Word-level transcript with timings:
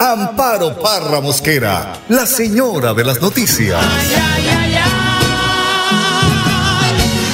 Amparo 0.00 0.78
Parra 0.78 1.20
Mosquera, 1.20 2.00
la 2.08 2.24
señora 2.24 2.94
de 2.94 3.02
las 3.02 3.20
noticias. 3.20 3.82
Ay, 3.82 4.12
ay, 4.14 4.48
ay, 4.48 4.74
ay, 4.76 4.84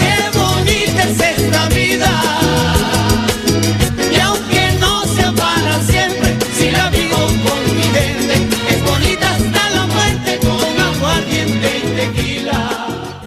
qué 0.00 0.30
bonita 0.38 1.02
es 1.02 1.20
esta 1.20 1.68
vida. 1.68 2.10
Y 4.10 4.18
aunque 4.18 4.73
no 4.80 5.04
sea 5.04 5.30
para 5.32 5.78
siempre, 5.82 6.38
si 6.56 6.70
la 6.70 6.88
vivo 6.88 7.16
con 7.16 7.77
mi 7.77 7.82
gente, 7.82 8.48
es 8.70 8.82
bonita 8.82 9.34
hasta 9.34 9.68
la 9.70 9.84
muerte 9.87 10.38
con 10.40 10.80
aguardiente 10.80 11.68
y 11.76 11.80
tequila. 11.96 13.26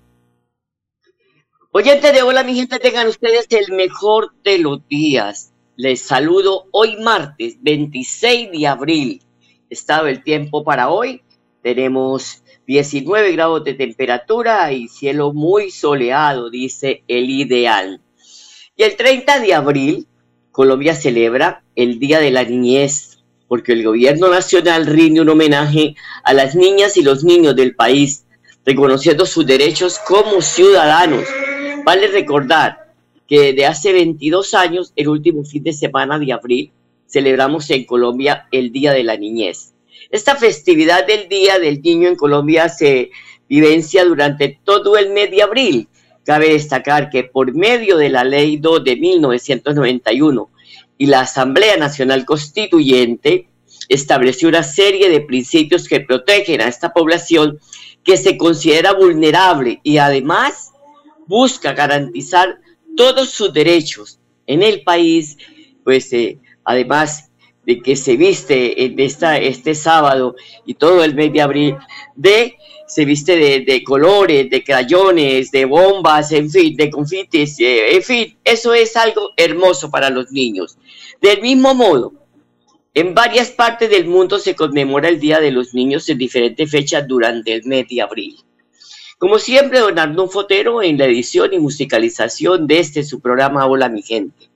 Oyentes 1.73 2.11
de 2.11 2.23
Hola, 2.23 2.43
mi 2.43 2.55
gente, 2.55 2.79
tengan 2.79 3.05
ustedes 3.07 3.45
el 3.51 3.71
mejor 3.75 4.33
de 4.43 4.57
los 4.57 4.79
días. 4.87 5.51
Les 5.75 6.01
saludo 6.01 6.65
hoy 6.71 6.97
martes 7.03 7.57
26 7.61 8.49
de 8.51 8.65
abril. 8.65 9.21
Estado 9.69 10.05
del 10.05 10.23
tiempo 10.23 10.63
para 10.63 10.89
hoy. 10.89 11.21
Tenemos 11.61 12.43
19 12.65 13.31
grados 13.33 13.63
de 13.63 13.73
temperatura 13.73 14.71
y 14.71 14.87
cielo 14.87 15.33
muy 15.33 15.71
soleado, 15.71 16.49
dice 16.49 17.03
el 17.07 17.29
ideal. 17.29 18.01
Y 18.75 18.83
el 18.83 18.95
30 18.95 19.39
de 19.39 19.53
abril, 19.53 20.07
Colombia 20.51 20.95
celebra 20.95 21.63
el 21.75 21.99
Día 21.99 22.19
de 22.19 22.31
la 22.31 22.43
Niñez, 22.43 23.19
porque 23.47 23.73
el 23.73 23.83
gobierno 23.83 24.29
nacional 24.29 24.85
rinde 24.85 25.21
un 25.21 25.29
homenaje 25.29 25.95
a 26.23 26.33
las 26.33 26.55
niñas 26.55 26.97
y 26.97 27.01
los 27.01 27.23
niños 27.23 27.55
del 27.55 27.75
país, 27.75 28.25
reconociendo 28.65 29.25
sus 29.25 29.45
derechos 29.45 29.99
como 29.99 30.41
ciudadanos. 30.41 31.23
Vale 31.85 32.07
recordar 32.07 32.93
que 33.27 33.53
de 33.53 33.65
hace 33.65 33.93
22 33.93 34.53
años, 34.53 34.93
el 34.95 35.09
último 35.09 35.43
fin 35.43 35.63
de 35.63 35.73
semana 35.73 36.17
de 36.17 36.33
abril, 36.33 36.71
celebramos 37.07 37.69
en 37.69 37.85
Colombia 37.85 38.47
el 38.51 38.71
Día 38.71 38.93
de 38.93 39.03
la 39.03 39.17
Niñez. 39.17 39.73
Esta 40.11 40.35
festividad 40.35 41.05
del 41.05 41.27
Día 41.27 41.59
del 41.59 41.81
Niño 41.81 42.07
en 42.09 42.15
Colombia 42.15 42.69
se 42.69 43.11
vivencia 43.49 44.05
durante 44.05 44.59
todo 44.63 44.97
el 44.97 45.09
mes 45.09 45.31
de 45.31 45.41
abril. 45.41 45.87
Cabe 46.25 46.49
destacar 46.49 47.09
que 47.09 47.23
por 47.23 47.53
medio 47.53 47.97
de 47.97 48.09
la 48.09 48.23
Ley 48.23 48.57
2 48.57 48.83
de 48.83 48.95
1991 48.97 50.49
y 50.97 51.05
la 51.05 51.21
Asamblea 51.21 51.77
Nacional 51.77 52.25
Constituyente 52.25 53.47
estableció 53.89 54.49
una 54.49 54.63
serie 54.63 55.09
de 55.09 55.21
principios 55.21 55.87
que 55.87 56.01
protegen 56.01 56.61
a 56.61 56.67
esta 56.67 56.93
población 56.93 57.59
que 58.03 58.17
se 58.17 58.37
considera 58.37 58.93
vulnerable 58.93 59.79
y 59.83 59.97
además 59.97 60.71
busca 61.27 61.73
garantizar 61.73 62.59
todos 62.95 63.29
sus 63.29 63.53
derechos 63.53 64.19
en 64.47 64.63
el 64.63 64.83
país, 64.83 65.37
pues 65.83 66.11
eh, 66.13 66.39
además 66.67 67.31
de 67.65 67.81
que 67.81 67.95
se 67.95 68.17
viste 68.17 68.83
en 68.83 68.99
esta, 68.99 69.37
este 69.37 69.73
sábado 69.73 70.35
y 70.65 70.73
todo 70.73 71.03
el 71.03 71.15
mes 71.15 71.31
de 71.31 71.41
abril, 71.41 71.75
de, 72.15 72.55
se 72.87 73.05
viste 73.05 73.37
de, 73.65 73.83
colores, 73.83 74.49
de 74.49 74.63
crayones, 74.63 75.49
de 75.51 75.63
bombas, 75.63 76.31
en 76.33 76.51
fin, 76.51 76.75
de 76.75 76.89
confites, 76.89 77.57
eh, 77.59 77.95
en 77.95 78.03
fin, 78.03 78.37
eso 78.43 78.73
es 78.73 78.97
algo 78.97 79.31
hermoso 79.37 79.89
para 79.89 80.09
los 80.09 80.29
niños. 80.31 80.77
Del 81.21 81.41
mismo 81.41 81.73
modo, 81.73 82.13
en 82.93 83.13
varias 83.13 83.49
partes 83.51 83.89
del 83.89 84.07
mundo 84.07 84.39
se 84.39 84.55
conmemora 84.55 85.07
el 85.07 85.21
Día 85.21 85.39
de 85.39 85.51
los 85.51 85.73
Niños 85.73 86.09
en 86.09 86.17
diferentes 86.17 86.69
fechas 86.69 87.07
durante 87.07 87.53
el 87.53 87.63
mes 87.63 87.87
de 87.87 88.01
abril. 88.01 88.37
Como 89.17 89.39
siempre, 89.39 89.79
don 89.79 89.97
Arnón 89.97 90.29
Fotero 90.29 90.83
en 90.83 90.97
la 90.97 91.05
edición 91.05 91.53
y 91.53 91.59
musicalización 91.59 92.67
de 92.67 92.79
este 92.79 93.03
su 93.03 93.21
programa 93.21 93.65
Hola 93.65 93.87
mi 93.87 94.01
gente. 94.01 94.49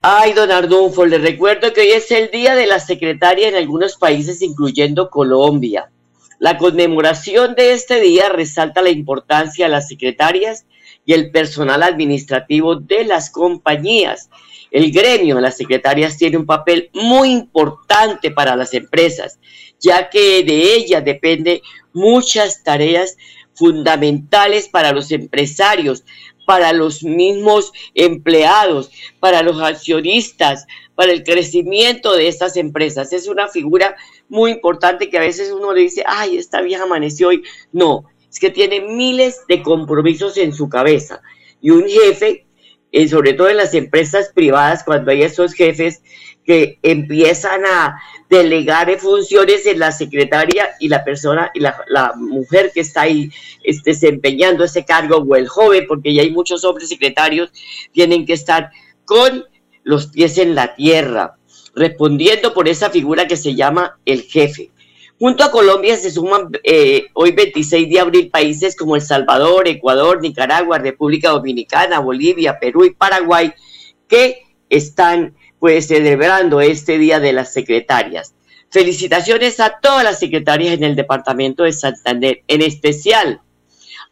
Ay, 0.00 0.32
don 0.32 0.52
Ardunfo, 0.52 1.06
le 1.06 1.18
recuerdo 1.18 1.72
que 1.72 1.80
hoy 1.80 1.88
es 1.88 2.12
el 2.12 2.30
Día 2.30 2.54
de 2.54 2.68
la 2.68 2.78
Secretaria 2.78 3.48
en 3.48 3.56
algunos 3.56 3.96
países, 3.96 4.42
incluyendo 4.42 5.10
Colombia. 5.10 5.90
La 6.38 6.56
conmemoración 6.56 7.56
de 7.56 7.72
este 7.72 8.00
día 8.00 8.28
resalta 8.28 8.80
la 8.80 8.90
importancia 8.90 9.64
de 9.64 9.72
las 9.72 9.88
secretarias 9.88 10.66
y 11.04 11.14
el 11.14 11.32
personal 11.32 11.82
administrativo 11.82 12.76
de 12.76 13.06
las 13.06 13.28
compañías. 13.28 14.30
El 14.70 14.92
gremio 14.92 15.34
de 15.34 15.42
las 15.42 15.56
secretarias 15.56 16.16
tiene 16.16 16.36
un 16.36 16.46
papel 16.46 16.90
muy 16.94 17.32
importante 17.32 18.30
para 18.30 18.54
las 18.54 18.74
empresas, 18.74 19.40
ya 19.80 20.10
que 20.10 20.44
de 20.44 20.76
ellas 20.76 21.04
depende 21.04 21.60
muchas 21.92 22.62
tareas 22.62 23.16
fundamentales 23.58 24.68
para 24.68 24.92
los 24.92 25.10
empresarios, 25.10 26.04
para 26.48 26.72
los 26.72 27.04
mismos 27.04 27.74
empleados, 27.94 28.90
para 29.20 29.42
los 29.42 29.60
accionistas, 29.60 30.66
para 30.94 31.12
el 31.12 31.22
crecimiento 31.22 32.16
de 32.16 32.26
estas 32.26 32.56
empresas. 32.56 33.12
Es 33.12 33.28
una 33.28 33.48
figura 33.48 33.96
muy 34.30 34.52
importante 34.52 35.10
que 35.10 35.18
a 35.18 35.20
veces 35.20 35.52
uno 35.52 35.74
le 35.74 35.82
dice, 35.82 36.04
ay, 36.06 36.38
esta 36.38 36.62
vieja 36.62 36.84
amaneció 36.84 37.28
hoy. 37.28 37.42
No, 37.70 38.06
es 38.30 38.38
que 38.38 38.48
tiene 38.48 38.80
miles 38.80 39.42
de 39.46 39.62
compromisos 39.62 40.38
en 40.38 40.54
su 40.54 40.70
cabeza. 40.70 41.20
Y 41.60 41.68
un 41.68 41.86
jefe, 41.86 42.46
eh, 42.92 43.08
sobre 43.08 43.34
todo 43.34 43.50
en 43.50 43.58
las 43.58 43.74
empresas 43.74 44.30
privadas, 44.34 44.84
cuando 44.84 45.10
hay 45.10 45.24
esos 45.24 45.52
jefes 45.52 46.00
que 46.48 46.78
empiezan 46.82 47.66
a 47.66 48.00
delegar 48.30 48.98
funciones 48.98 49.66
en 49.66 49.78
la 49.78 49.92
secretaria 49.92 50.70
y 50.80 50.88
la 50.88 51.04
persona 51.04 51.50
y 51.52 51.60
la, 51.60 51.76
la 51.88 52.14
mujer 52.16 52.72
que 52.72 52.80
está 52.80 53.02
ahí 53.02 53.30
este, 53.62 53.90
desempeñando 53.90 54.64
ese 54.64 54.86
cargo 54.86 55.18
o 55.18 55.36
el 55.36 55.46
joven, 55.46 55.84
porque 55.86 56.14
ya 56.14 56.22
hay 56.22 56.30
muchos 56.30 56.64
hombres 56.64 56.88
secretarios, 56.88 57.52
tienen 57.92 58.24
que 58.24 58.32
estar 58.32 58.70
con 59.04 59.44
los 59.84 60.06
pies 60.06 60.38
en 60.38 60.54
la 60.54 60.74
tierra, 60.74 61.36
respondiendo 61.74 62.54
por 62.54 62.66
esa 62.66 62.88
figura 62.88 63.26
que 63.26 63.36
se 63.36 63.54
llama 63.54 63.98
el 64.06 64.22
jefe. 64.22 64.70
Junto 65.18 65.44
a 65.44 65.50
Colombia 65.50 65.98
se 65.98 66.10
suman 66.10 66.48
eh, 66.64 67.08
hoy 67.12 67.32
26 67.32 67.90
de 67.90 68.00
abril 68.00 68.30
países 68.30 68.74
como 68.74 68.96
El 68.96 69.02
Salvador, 69.02 69.68
Ecuador, 69.68 70.22
Nicaragua, 70.22 70.78
República 70.78 71.28
Dominicana, 71.28 71.98
Bolivia, 71.98 72.58
Perú 72.58 72.86
y 72.86 72.94
Paraguay 72.94 73.52
que 74.08 74.44
están 74.70 75.34
pues 75.58 75.88
celebrando 75.88 76.60
este 76.60 76.98
Día 76.98 77.20
de 77.20 77.32
las 77.32 77.52
Secretarias. 77.52 78.34
Felicitaciones 78.70 79.60
a 79.60 79.78
todas 79.80 80.04
las 80.04 80.18
secretarias 80.18 80.74
en 80.74 80.84
el 80.84 80.94
Departamento 80.94 81.64
de 81.64 81.72
Santander, 81.72 82.42
en 82.46 82.62
especial 82.62 83.40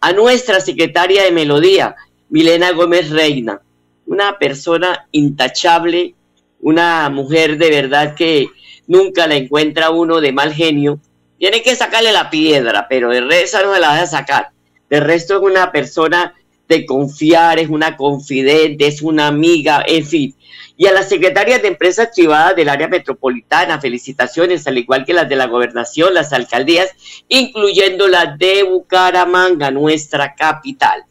a 0.00 0.12
nuestra 0.12 0.60
secretaria 0.60 1.24
de 1.24 1.32
Melodía, 1.32 1.94
Milena 2.28 2.72
Gómez 2.72 3.10
Reina, 3.10 3.60
una 4.06 4.38
persona 4.38 5.06
intachable, 5.12 6.14
una 6.60 7.08
mujer 7.10 7.58
de 7.58 7.70
verdad 7.70 8.14
que 8.14 8.48
nunca 8.86 9.26
la 9.26 9.36
encuentra 9.36 9.90
uno 9.90 10.20
de 10.20 10.32
mal 10.32 10.52
genio. 10.52 11.00
Tiene 11.38 11.62
que 11.62 11.76
sacarle 11.76 12.12
la 12.12 12.30
piedra, 12.30 12.86
pero 12.88 13.10
de 13.10 13.20
resto 13.20 13.62
no 13.62 13.78
la 13.78 13.88
va 13.88 14.00
a 14.00 14.06
sacar. 14.06 14.48
De 14.88 15.00
resto 15.00 15.36
es 15.36 15.42
una 15.42 15.70
persona 15.70 16.34
de 16.68 16.86
confiar, 16.86 17.58
es 17.58 17.68
una 17.68 17.96
confidente, 17.96 18.86
es 18.86 19.02
una 19.02 19.26
amiga, 19.26 19.84
en 19.86 20.06
fin. 20.06 20.34
Y 20.76 20.86
a 20.86 20.92
las 20.92 21.08
secretarias 21.08 21.62
de 21.62 21.68
empresas 21.68 22.10
privadas 22.14 22.54
del 22.54 22.68
área 22.68 22.88
metropolitana, 22.88 23.80
felicitaciones, 23.80 24.66
al 24.66 24.78
igual 24.78 25.04
que 25.04 25.14
las 25.14 25.28
de 25.28 25.36
la 25.36 25.46
gobernación, 25.46 26.12
las 26.12 26.32
alcaldías, 26.32 26.90
incluyendo 27.28 28.08
la 28.08 28.36
de 28.36 28.62
Bucaramanga, 28.62 29.70
nuestra 29.70 30.34
capital. 30.34 31.04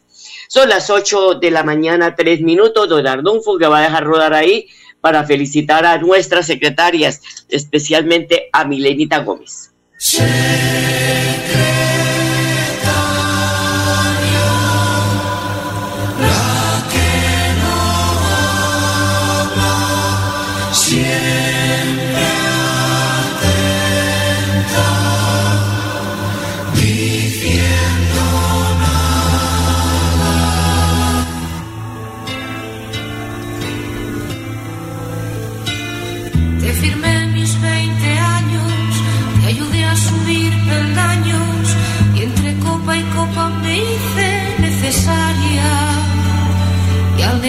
Son 0.48 0.68
las 0.68 0.90
8 0.90 1.34
de 1.34 1.50
la 1.50 1.64
mañana, 1.64 2.14
tres 2.14 2.40
minutos. 2.40 2.88
Don 2.88 3.06
Ardunfo 3.06 3.58
que 3.58 3.66
va 3.66 3.78
a 3.78 3.82
dejar 3.82 4.04
rodar 4.04 4.34
ahí 4.34 4.68
para 5.00 5.24
felicitar 5.24 5.84
a 5.84 5.98
nuestras 5.98 6.46
secretarias, 6.46 7.20
especialmente 7.48 8.48
a 8.52 8.64
Milenita 8.64 9.18
Gómez. 9.18 9.72
Te 9.98 11.05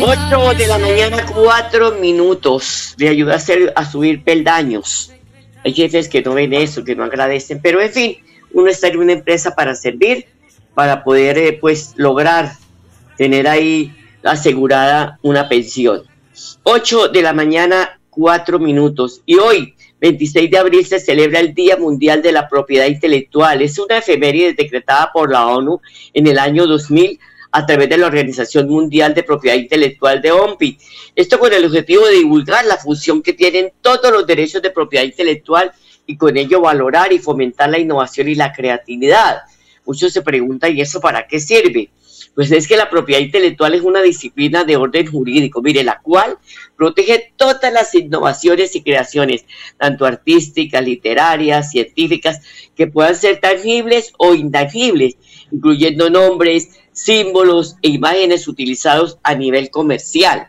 8 0.09 0.54
de 0.57 0.68
la 0.68 0.77
mañana, 0.77 1.25
4 1.33 1.95
minutos. 1.95 2.95
Le 2.98 3.09
ayuda 3.09 3.33
a, 3.33 3.36
hacer, 3.36 3.74
subir 3.92 4.24
peldaños. 4.24 5.12
Hay 5.65 5.74
jefes 5.74 6.07
que 6.07 6.21
no 6.21 6.33
ven 6.33 6.54
eso, 6.54 6.86
que 6.86 6.95
no 6.95 7.04
agradecen, 7.04 7.59
pero 7.62 7.81
en 7.81 7.92
fin, 7.92 8.18
uno 8.54 8.69
está 8.69 8.88
en 8.88 9.00
una 9.00 9.12
empresa 9.12 9.54
para 9.54 9.75
servir, 9.75 10.25
para 10.74 11.04
poder 11.04 11.38
eh, 11.38 11.57
pues 11.59 11.92
lograr 11.98 12.54
tener 13.18 13.50
ahí 13.50 13.94
asegurada 14.24 15.19
una 15.24 15.50
pensión. 15.50 16.04
8 16.63 17.10
de 17.10 17.21
la 17.21 17.33
mañana, 17.33 18.00
4 18.12 18.60
minutos. 18.60 19.21
Y 19.25 19.36
hoy, 19.36 19.75
26 20.00 20.50
de 20.50 20.57
abril, 20.57 20.86
se 20.86 21.01
celebra 21.01 21.42
el 21.42 21.53
Día 21.53 21.75
Mundial 21.75 22.21
de 22.21 22.31
la 22.31 22.48
Propiedad 22.48 22.86
Intelectual. 22.86 23.62
Es 23.62 23.77
una 23.77 23.98
efeméride 23.98 24.53
decretada 24.53 25.12
por 25.12 25.30
la 25.30 25.48
ONU 25.48 25.81
en 26.13 26.27
el 26.27 26.39
año 26.39 26.65
2000 26.65 27.19
a 27.51 27.65
través 27.65 27.89
de 27.89 27.97
la 27.97 28.07
Organización 28.07 28.67
Mundial 28.67 29.13
de 29.13 29.23
Propiedad 29.23 29.57
Intelectual 29.57 30.21
de 30.21 30.31
OMPI. 30.31 30.77
Esto 31.15 31.39
con 31.39 31.53
el 31.53 31.65
objetivo 31.65 32.05
de 32.05 32.15
divulgar 32.15 32.65
la 32.65 32.77
función 32.77 33.21
que 33.21 33.33
tienen 33.33 33.71
todos 33.81 34.11
los 34.11 34.27
derechos 34.27 34.61
de 34.61 34.71
propiedad 34.71 35.05
intelectual 35.05 35.71
y 36.05 36.17
con 36.17 36.38
ello 36.38 36.61
valorar 36.61 37.11
y 37.13 37.19
fomentar 37.19 37.69
la 37.69 37.79
innovación 37.79 38.27
y 38.29 38.35
la 38.35 38.53
creatividad. 38.53 39.41
Muchos 39.85 40.13
se 40.13 40.21
preguntan, 40.21 40.75
¿y 40.75 40.81
eso 40.81 40.99
para 40.99 41.27
qué 41.27 41.39
sirve? 41.39 41.89
Pues 42.35 42.51
es 42.51 42.67
que 42.67 42.77
la 42.77 42.89
propiedad 42.89 43.21
intelectual 43.21 43.73
es 43.73 43.81
una 43.81 44.01
disciplina 44.01 44.63
de 44.63 44.75
orden 44.75 45.07
jurídico, 45.07 45.61
mire, 45.63 45.83
la 45.83 46.01
cual 46.01 46.38
protege 46.75 47.33
todas 47.35 47.73
las 47.73 47.95
innovaciones 47.95 48.75
y 48.75 48.83
creaciones, 48.83 49.45
tanto 49.77 50.05
artísticas, 50.05 50.83
literarias, 50.83 51.71
científicas, 51.71 52.41
que 52.75 52.85
puedan 52.85 53.15
ser 53.15 53.39
tangibles 53.39 54.13
o 54.19 54.35
intangibles, 54.35 55.17
incluyendo 55.51 56.11
nombres, 56.11 56.79
símbolos 56.97 57.75
e 57.83 57.89
imágenes 57.89 58.47
utilizados 58.47 59.19
a 59.21 59.35
nivel 59.35 59.69
comercial. 59.69 60.47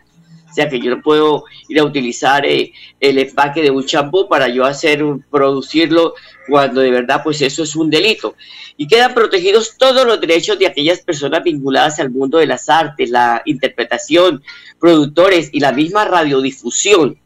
O 0.49 0.53
sea 0.53 0.67
que 0.67 0.79
yo 0.79 0.89
no 0.89 1.01
puedo 1.03 1.43
ir 1.67 1.79
a 1.79 1.83
utilizar 1.83 2.43
eh, 2.43 2.73
el 2.99 3.19
empaque 3.19 3.61
de 3.61 3.69
un 3.69 3.85
champú 3.85 4.27
para 4.27 4.49
yo 4.49 4.65
hacer, 4.65 5.05
producirlo 5.29 6.15
cuando 6.47 6.81
de 6.81 6.89
verdad 6.89 7.21
pues 7.23 7.39
eso 7.41 7.61
es 7.61 7.75
un 7.75 7.91
delito. 7.91 8.35
Y 8.77 8.87
quedan 8.87 9.13
protegidos 9.13 9.77
todos 9.77 10.07
los 10.07 10.19
derechos 10.19 10.57
de 10.57 10.65
aquellas 10.65 11.01
personas 11.01 11.43
vinculadas 11.43 11.99
al 11.99 12.09
mundo 12.09 12.39
de 12.39 12.47
las 12.47 12.67
artes, 12.67 13.11
la 13.11 13.43
interpretación, 13.45 14.41
productores 14.79 15.49
y 15.53 15.59
la 15.59 15.71
misma 15.71 16.05
radiodifusión. 16.05 17.19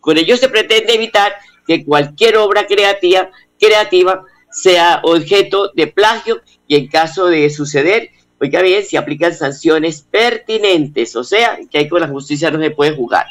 Con 0.00 0.18
ello 0.18 0.36
se 0.36 0.50
pretende 0.50 0.94
evitar 0.94 1.32
que 1.66 1.82
cualquier 1.82 2.36
obra 2.36 2.66
creativa, 2.66 3.30
creativa 3.58 4.22
sea 4.50 5.00
objeto 5.02 5.72
de 5.74 5.86
plagio 5.86 6.42
y 6.68 6.76
en 6.76 6.88
caso 6.88 7.26
de 7.26 7.48
suceder 7.48 8.10
Oiga 8.40 8.60
bien, 8.62 8.84
se 8.84 8.98
aplican 8.98 9.34
sanciones 9.34 10.02
pertinentes, 10.02 11.16
o 11.16 11.24
sea, 11.24 11.58
que 11.70 11.78
ahí 11.78 11.88
con 11.88 12.00
la 12.00 12.08
justicia 12.08 12.50
no 12.50 12.60
se 12.60 12.70
puede 12.70 12.94
jugar. 12.94 13.26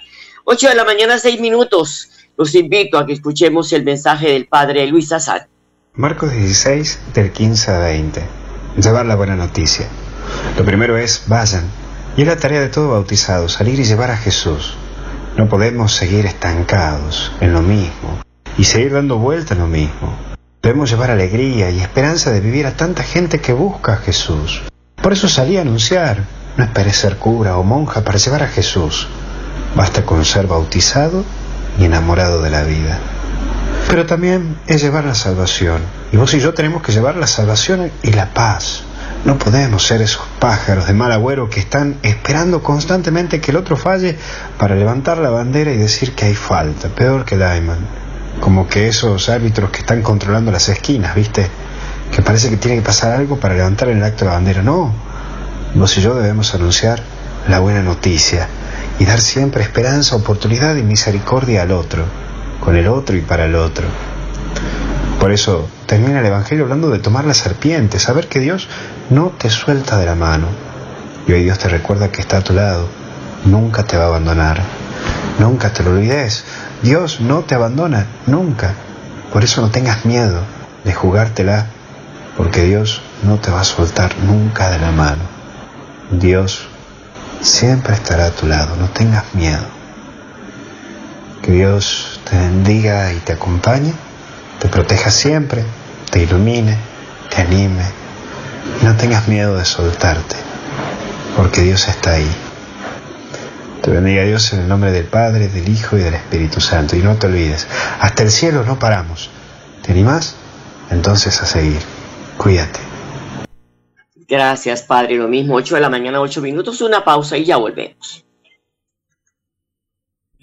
8 0.46 0.70
de 0.70 0.76
la 0.76 0.84
mañana, 0.84 1.20
6 1.20 1.40
minutos. 1.40 2.10
Los 2.38 2.54
invito 2.56 2.98
a 2.98 3.06
que 3.06 3.14
escuchemos 3.14 3.72
el 3.74 3.84
mensaje 3.84 4.32
del 4.32 4.48
padre 4.48 4.86
Luis 4.88 5.12
Azar. 5.12 5.48
Marcos 5.94 6.34
16, 6.34 7.00
del 7.14 7.32
15 7.32 7.72
a 7.72 7.80
20. 7.80 8.22
Llevar 8.78 9.06
la 9.06 9.16
buena 9.16 9.36
noticia. 9.36 9.88
Lo 10.58 10.66
primero 10.66 10.98
es, 10.98 11.24
vayan. 11.28 11.64
Y 12.18 12.22
es 12.22 12.28
la 12.28 12.38
tarea 12.38 12.62
de 12.62 12.70
todo 12.70 12.90
bautizado, 12.90 13.48
salir 13.48 13.80
y 13.80 13.86
llevar 13.86 14.12
a 14.12 14.18
Jesús. 14.18 14.76
No 15.38 15.48
podemos 15.48 15.94
seguir 15.94 16.26
estancados 16.26 17.32
en 17.42 17.54
lo 17.54 17.62
mismo 17.62 18.22
y 18.58 18.64
seguir 18.64 18.94
dando 18.94 19.18
vuelta 19.18 19.54
en 19.54 19.60
lo 19.62 19.68
mismo. 19.68 20.18
Debemos 20.62 20.90
llevar 20.90 21.12
alegría 21.12 21.70
y 21.70 21.80
esperanza 21.80 22.32
de 22.32 22.40
vivir 22.40 22.66
a 22.66 22.76
tanta 22.76 23.04
gente 23.04 23.40
que 23.40 23.54
busca 23.54 23.94
a 23.94 23.98
Jesús. 23.98 24.64
Por 25.06 25.14
eso 25.14 25.30
salí 25.30 25.56
a 25.56 25.62
anunciar. 25.62 26.24
No 26.58 26.64
esperes 26.64 26.98
ser 26.98 27.18
cura 27.18 27.60
o 27.60 27.64
monja 27.64 28.04
para 28.04 28.18
llevar 28.18 28.42
a 28.42 28.48
Jesús. 28.48 29.08
Basta 29.76 30.04
con 30.04 30.26
ser 30.26 30.48
bautizado 30.48 31.24
y 31.80 31.86
enamorado 31.86 32.42
de 32.42 32.50
la 32.50 32.64
vida. 32.64 32.98
Pero 33.88 34.08
también 34.08 34.58
es 34.66 34.82
llevar 34.82 35.06
la 35.06 35.14
salvación. 35.14 35.84
Y 36.12 36.18
vos 36.18 36.34
y 36.34 36.40
yo 36.40 36.56
tenemos 36.56 36.82
que 36.82 36.92
llevar 36.92 37.18
la 37.18 37.28
salvación 37.28 37.92
y 38.02 38.14
la 38.14 38.34
paz. 38.34 38.82
No 39.26 39.38
podemos 39.38 39.86
ser 39.86 40.02
esos 40.02 40.24
pájaros 40.40 40.88
de 40.88 40.94
mal 40.94 41.12
agüero 41.12 41.52
que 41.52 41.60
están 41.60 42.00
esperando 42.02 42.64
constantemente 42.64 43.40
que 43.40 43.52
el 43.52 43.58
otro 43.58 43.78
falle 43.78 44.18
para 44.58 44.74
levantar 44.74 45.20
la 45.20 45.30
bandera 45.30 45.72
y 45.72 45.78
decir 45.78 46.16
que 46.16 46.26
hay 46.26 46.34
falta, 46.34 46.88
peor 46.88 47.26
que 47.26 47.38
Diamond. 47.38 47.86
Como 48.40 48.68
que 48.68 48.88
esos 48.88 49.30
árbitros 49.30 49.70
que 49.70 49.82
están 49.82 50.02
controlando 50.02 50.52
las 50.52 50.68
esquinas, 50.68 51.14
¿viste? 51.14 51.48
Que 52.12 52.22
parece 52.22 52.50
que 52.50 52.58
tiene 52.58 52.78
que 52.78 52.84
pasar 52.84 53.14
algo 53.14 53.40
para 53.40 53.56
levantar 53.56 53.90
el 53.90 54.04
acto 54.04 54.26
de 54.26 54.32
la 54.32 54.36
bandera. 54.38 54.62
No, 54.62 54.94
vos 55.74 55.98
y 55.98 56.02
yo 56.02 56.16
debemos 56.16 56.54
anunciar 56.54 57.02
la 57.48 57.60
buena 57.60 57.82
noticia 57.82 58.48
y 59.00 59.06
dar 59.06 59.20
siempre 59.20 59.64
esperanza, 59.64 60.16
oportunidad 60.16 60.76
y 60.76 60.84
misericordia 60.84 61.64
al 61.64 61.72
otro, 61.72 62.06
con 62.60 62.76
el 62.76 62.88
otro 62.88 63.16
y 63.16 63.22
para 63.22 63.46
el 63.46 63.56
otro. 63.56 63.86
Por 65.20 65.32
eso 65.32 65.68
termina 65.86 66.20
el 66.20 66.26
Evangelio 66.26 66.64
hablando 66.64 66.90
de 66.90 67.00
tomar 67.00 67.26
la 67.26 67.34
serpiente, 67.34 68.00
saber 68.00 68.28
que 68.28 68.40
Dios 68.40 68.68
no 69.10 69.32
te 69.38 69.50
suelta 69.50 69.98
de 69.98 70.06
la 70.06 70.16
mano. 70.16 70.48
Y 71.28 71.34
hoy 71.34 71.44
Dios 71.44 71.58
te 71.58 71.68
recuerda 71.68 72.12
que 72.12 72.22
está 72.22 72.38
a 72.38 72.44
tu 72.44 72.54
lado, 72.54 72.88
nunca 73.46 73.84
te 73.84 73.98
va 73.98 74.06
a 74.06 74.08
abandonar, 74.08 74.62
nunca 75.40 75.74
te 75.74 75.84
lo 75.84 75.92
olvides. 75.92 76.46
Dios 76.84 77.22
no 77.22 77.40
te 77.42 77.56
abandona, 77.56 78.06
nunca. 78.28 78.74
Por 79.34 79.44
eso 79.44 79.62
no 79.62 79.70
tengas 79.70 80.06
miedo 80.06 80.42
de 80.84 80.94
jugártela 80.94 81.68
porque 82.38 82.64
Dios 82.64 83.02
no 83.24 83.38
te 83.38 83.52
va 83.52 83.62
a 83.62 83.66
soltar 83.66 84.18
nunca 84.20 84.70
de 84.70 84.80
la 84.80 84.92
mano. 84.92 85.24
Dios 86.12 86.68
siempre 87.42 87.94
estará 87.94 88.28
a 88.28 88.32
tu 88.32 88.48
lado, 88.48 88.76
no 88.76 88.90
tengas 88.90 89.34
miedo. 89.34 89.64
Que 91.42 91.52
Dios 91.52 92.20
te 92.30 92.36
bendiga 92.38 93.14
y 93.14 93.18
te 93.18 93.34
acompañe, 93.34 93.94
te 94.60 94.68
proteja 94.68 95.12
siempre, 95.12 95.64
te 96.10 96.24
ilumine, 96.24 96.78
te 97.30 97.42
anime 97.42 97.86
y 98.82 98.86
no 98.86 98.96
tengas 98.96 99.28
miedo 99.28 99.56
de 99.56 99.66
soltarte, 99.66 100.36
porque 101.38 101.62
Dios 101.62 101.88
está 101.88 102.14
ahí. 102.14 102.32
Te 103.82 103.92
bendiga 103.92 104.24
Dios 104.24 104.52
en 104.54 104.62
el 104.62 104.68
nombre 104.68 104.92
del 104.92 105.06
Padre, 105.06 105.48
del 105.48 105.70
Hijo 105.70 105.96
y 105.98 106.02
del 106.02 106.16
Espíritu 106.16 106.60
Santo. 106.60 106.96
Y 106.96 107.04
no 107.04 107.18
te 107.18 107.28
olvides, 107.28 107.68
hasta 108.02 108.24
el 108.24 108.32
cielo 108.32 108.64
no 108.66 108.80
paramos. 108.80 109.30
¿Te 109.84 109.92
animás? 109.92 110.36
Entonces 110.90 111.40
a 111.44 111.46
seguir. 111.46 111.95
Cuídate. 112.38 112.80
Gracias, 114.28 114.82
Padre. 114.82 115.16
Lo 115.16 115.28
mismo, 115.28 115.56
8 115.56 115.76
de 115.76 115.82
la 115.82 115.90
mañana, 115.90 116.20
8 116.20 116.42
minutos, 116.42 116.82
una 116.82 117.04
pausa 117.04 117.38
y 117.38 117.46
ya 117.46 117.58
volvemos. 117.58 118.25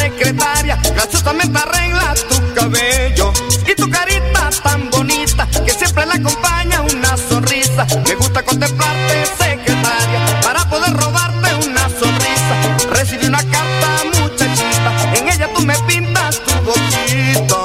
secretaria, 0.00 0.78
graciosamente 0.94 1.58
arregla 1.58 2.14
tu 2.28 2.54
cabello 2.54 3.32
y 3.66 3.74
tu 3.74 3.88
carita 3.90 4.50
tan 4.62 4.90
bonita 4.90 5.46
que 5.64 5.70
siempre 5.70 6.06
la 6.06 6.14
acompaña 6.14 6.82
una 6.82 7.16
sonrisa. 7.16 7.86
Me 8.06 8.14
gusta 8.14 8.42
contemplarte, 8.42 9.26
secretaria, 9.26 10.40
para 10.42 10.68
poder 10.68 10.92
robarte 10.94 11.68
una 11.68 11.88
sonrisa. 11.88 12.54
Recibí 12.90 13.26
una 13.26 13.42
carta, 13.54 13.88
muchachita, 14.20 14.90
en 15.16 15.28
ella 15.28 15.48
tú 15.54 15.62
me 15.62 15.74
pintas 15.86 16.40
tu 16.40 16.54
boquita. 16.64 17.56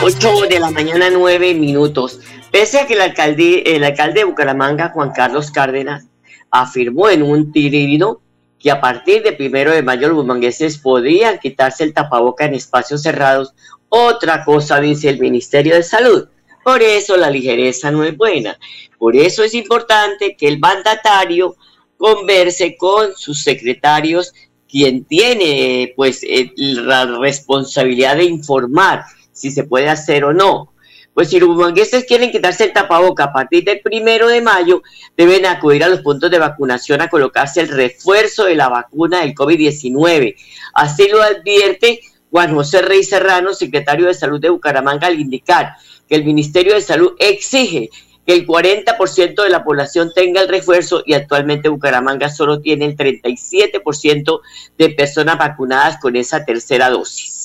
8 0.00 0.42
de 0.48 0.60
la 0.60 0.70
mañana, 0.70 1.10
9 1.10 1.54
minutos. 1.54 2.20
Pese 2.52 2.80
a 2.80 2.86
que 2.86 2.94
el 2.94 3.00
alcalde, 3.00 3.62
el 3.66 3.84
alcalde 3.84 4.20
de 4.20 4.24
Bucaramanga, 4.24 4.90
Juan 4.90 5.10
Carlos 5.10 5.50
Cárdenas, 5.50 6.04
afirmó 6.50 7.08
en 7.08 7.22
un 7.22 7.52
tirino 7.52 8.20
que 8.58 8.70
a 8.70 8.80
partir 8.80 9.22
de 9.22 9.32
primero 9.32 9.72
de 9.72 9.82
mayo 9.82 10.08
los 10.08 10.16
bumangueses 10.16 10.78
podían 10.78 11.38
quitarse 11.38 11.84
el 11.84 11.94
tapaboca 11.94 12.44
en 12.44 12.54
espacios 12.54 13.02
cerrados, 13.02 13.54
otra 13.88 14.44
cosa 14.44 14.80
dice 14.80 15.08
el 15.08 15.20
Ministerio 15.20 15.74
de 15.74 15.82
Salud. 15.82 16.28
Por 16.64 16.82
eso 16.82 17.16
la 17.16 17.30
ligereza 17.30 17.90
no 17.90 18.04
es 18.04 18.16
buena. 18.16 18.58
Por 18.98 19.16
eso 19.16 19.44
es 19.44 19.54
importante 19.54 20.36
que 20.36 20.48
el 20.48 20.58
mandatario 20.58 21.56
converse 21.96 22.76
con 22.76 23.14
sus 23.16 23.42
secretarios 23.42 24.32
quien 24.68 25.04
tiene 25.04 25.92
pues 25.96 26.22
eh, 26.22 26.52
la 26.56 27.06
responsabilidad 27.18 28.16
de 28.16 28.24
informar 28.24 29.04
si 29.32 29.50
se 29.50 29.64
puede 29.64 29.88
hacer 29.88 30.24
o 30.24 30.34
no. 30.34 30.72
Pues 31.18 31.30
si 31.30 31.40
los 31.40 31.48
bumangueses 31.48 32.04
quieren 32.04 32.30
quitarse 32.30 32.62
el 32.62 32.72
tapaboca 32.72 33.24
a 33.24 33.32
partir 33.32 33.64
del 33.64 33.80
primero 33.80 34.28
de 34.28 34.40
mayo, 34.40 34.84
deben 35.16 35.46
acudir 35.46 35.82
a 35.82 35.88
los 35.88 36.00
puntos 36.02 36.30
de 36.30 36.38
vacunación 36.38 37.00
a 37.00 37.08
colocarse 37.08 37.60
el 37.60 37.66
refuerzo 37.70 38.44
de 38.44 38.54
la 38.54 38.68
vacuna 38.68 39.22
del 39.22 39.34
COVID-19. 39.34 40.36
Así 40.74 41.08
lo 41.08 41.20
advierte 41.20 42.02
Juan 42.30 42.54
José 42.54 42.82
Rey 42.82 43.02
Serrano, 43.02 43.52
secretario 43.52 44.06
de 44.06 44.14
Salud 44.14 44.40
de 44.40 44.50
Bucaramanga, 44.50 45.08
al 45.08 45.18
indicar 45.18 45.72
que 46.08 46.14
el 46.14 46.24
Ministerio 46.24 46.74
de 46.74 46.82
Salud 46.82 47.14
exige 47.18 47.90
que 48.24 48.34
el 48.34 48.46
40% 48.46 49.42
de 49.42 49.50
la 49.50 49.64
población 49.64 50.12
tenga 50.14 50.40
el 50.40 50.48
refuerzo 50.48 51.02
y 51.04 51.14
actualmente 51.14 51.68
Bucaramanga 51.68 52.30
solo 52.30 52.60
tiene 52.60 52.84
el 52.84 52.96
37% 52.96 54.40
de 54.78 54.90
personas 54.90 55.36
vacunadas 55.36 55.98
con 56.00 56.14
esa 56.14 56.44
tercera 56.44 56.90
dosis. 56.90 57.37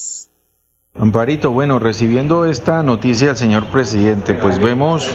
Amparito, 0.99 1.49
bueno, 1.49 1.79
recibiendo 1.79 2.45
esta 2.45 2.83
noticia 2.83 3.29
del 3.29 3.35
señor 3.35 3.65
presidente, 3.65 4.35
pues 4.35 4.59
vemos 4.59 5.09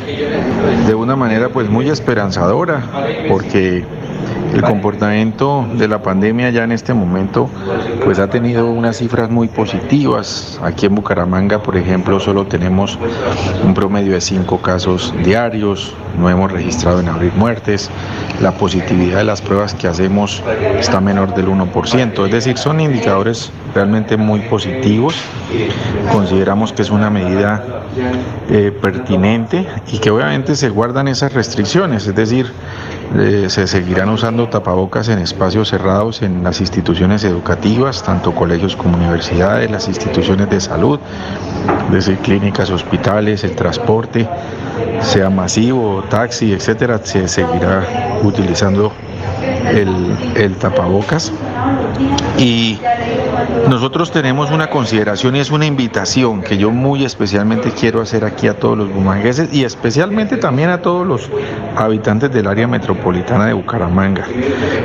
de 0.88 0.94
una 0.96 1.14
manera 1.14 1.50
pues 1.50 1.70
muy 1.70 1.88
esperanzadora, 1.88 2.82
porque 3.28 3.84
el 4.52 4.62
comportamiento 4.62 5.64
de 5.74 5.86
la 5.86 6.02
pandemia 6.02 6.50
ya 6.50 6.64
en 6.64 6.72
este 6.72 6.94
momento 6.94 7.48
pues 8.04 8.18
ha 8.18 8.28
tenido 8.28 8.66
unas 8.66 8.96
cifras 8.96 9.30
muy 9.30 9.46
positivas. 9.46 10.58
Aquí 10.64 10.86
en 10.86 10.96
Bucaramanga, 10.96 11.62
por 11.62 11.76
ejemplo, 11.76 12.18
solo 12.18 12.44
tenemos 12.48 12.98
un 13.62 13.72
promedio 13.72 14.14
de 14.14 14.20
cinco 14.20 14.58
casos 14.58 15.14
diarios, 15.24 15.94
no 16.18 16.28
hemos 16.28 16.50
registrado 16.50 16.98
en 16.98 17.08
abrir 17.08 17.32
muertes, 17.34 17.88
la 18.40 18.52
positividad 18.52 19.18
de 19.18 19.24
las 19.24 19.42
pruebas 19.42 19.74
que 19.74 19.88
hacemos 19.88 20.42
está 20.78 21.00
menor 21.00 21.34
del 21.34 21.48
1%, 21.48 22.24
es 22.26 22.30
decir, 22.30 22.58
son 22.58 22.80
indicadores 22.80 23.50
realmente 23.74 24.16
muy 24.16 24.40
positivos. 24.40 25.16
Consideramos 26.12 26.72
que 26.72 26.82
es 26.82 26.90
una 26.90 27.10
medida 27.10 27.64
eh, 28.48 28.72
pertinente 28.80 29.66
y 29.92 29.98
que 29.98 30.10
obviamente 30.10 30.54
se 30.54 30.68
guardan 30.68 31.08
esas 31.08 31.32
restricciones, 31.32 32.06
es 32.06 32.14
decir, 32.14 32.52
eh, 33.16 33.46
se 33.48 33.66
seguirán 33.66 34.10
usando 34.10 34.48
tapabocas 34.48 35.08
en 35.08 35.18
espacios 35.18 35.68
cerrados 35.68 36.20
en 36.22 36.44
las 36.44 36.60
instituciones 36.60 37.24
educativas, 37.24 38.02
tanto 38.02 38.34
colegios 38.34 38.76
como 38.76 38.96
universidades, 38.96 39.70
las 39.70 39.88
instituciones 39.88 40.50
de 40.50 40.60
salud, 40.60 41.00
desde 41.90 42.16
clínicas, 42.18 42.70
hospitales, 42.70 43.44
el 43.44 43.56
transporte, 43.56 44.28
sea 45.00 45.30
masivo, 45.30 46.04
taxi, 46.10 46.52
etcétera, 46.52 47.00
se 47.02 47.28
seguirá 47.28 48.18
utilizando 48.22 48.92
el, 49.70 50.56
tapabocas. 50.56 51.32
Y 52.38 52.78
nosotros 53.68 54.10
tenemos 54.10 54.50
una 54.50 54.70
consideración 54.70 55.36
y 55.36 55.40
es 55.40 55.50
una 55.50 55.66
invitación 55.66 56.42
que 56.42 56.56
yo 56.56 56.70
muy 56.70 57.04
especialmente 57.04 57.70
quiero 57.70 58.00
hacer 58.00 58.24
aquí 58.24 58.48
a 58.48 58.54
todos 58.58 58.78
los 58.78 58.92
bumangueses 58.92 59.52
y 59.52 59.64
especialmente 59.64 60.36
también 60.36 60.70
a 60.70 60.80
todos 60.80 61.06
los 61.06 61.30
habitantes 61.76 62.32
del 62.32 62.46
área 62.46 62.66
metropolitana 62.66 63.46
de 63.46 63.52
Bucaramanga. 63.52 64.26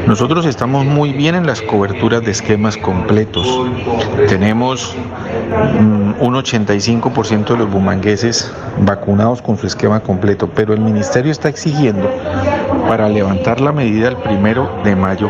Nosotros 0.07 0.45
estamos 0.45 0.85
muy 0.85 1.13
bien 1.13 1.35
en 1.35 1.45
las 1.45 1.61
coberturas 1.61 2.23
de 2.23 2.31
esquemas 2.31 2.77
completos. 2.77 3.47
Tenemos 4.27 4.95
mm, 5.79 6.21
un 6.21 6.33
85% 6.35 7.45
de 7.45 7.57
los 7.57 7.71
bumangueses 7.71 8.51
vacunados 8.79 9.41
con 9.41 9.57
su 9.57 9.67
esquema 9.67 9.99
completo, 10.01 10.49
pero 10.53 10.73
el 10.73 10.79
ministerio 10.79 11.31
está 11.31 11.49
exigiendo 11.49 12.09
para 12.87 13.09
levantar 13.09 13.61
la 13.61 13.71
medida 13.71 14.09
el 14.09 14.17
primero 14.17 14.69
de 14.83 14.95
mayo, 14.95 15.29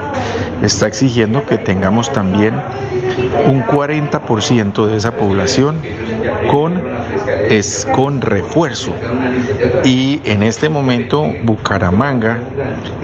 está 0.62 0.88
exigiendo 0.88 1.45
que 1.45 1.57
tengamos 1.57 2.12
también 2.12 2.53
un 3.48 3.63
40% 3.63 4.88
de 4.88 4.98
esa 4.98 5.12
población 5.12 5.77
con, 6.50 6.81
es, 7.50 7.88
con 7.93 8.22
refuerzo. 8.22 8.93
Y 9.83 10.22
en 10.25 10.43
este 10.43 10.69
momento 10.69 11.27
Bucaramanga 11.43 12.39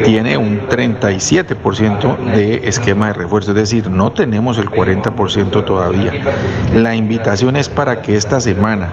tiene 0.03 0.37
un 0.37 0.61
37% 0.67 2.17
de 2.17 2.67
esquema 2.67 3.07
de 3.07 3.13
refuerzo, 3.13 3.51
es 3.51 3.57
decir, 3.57 3.89
no 3.89 4.11
tenemos 4.11 4.57
el 4.57 4.69
40% 4.69 5.65
todavía. 5.65 6.13
La 6.75 6.95
invitación 6.95 7.55
es 7.55 7.69
para 7.69 8.01
que 8.01 8.15
esta 8.15 8.39
semana, 8.39 8.89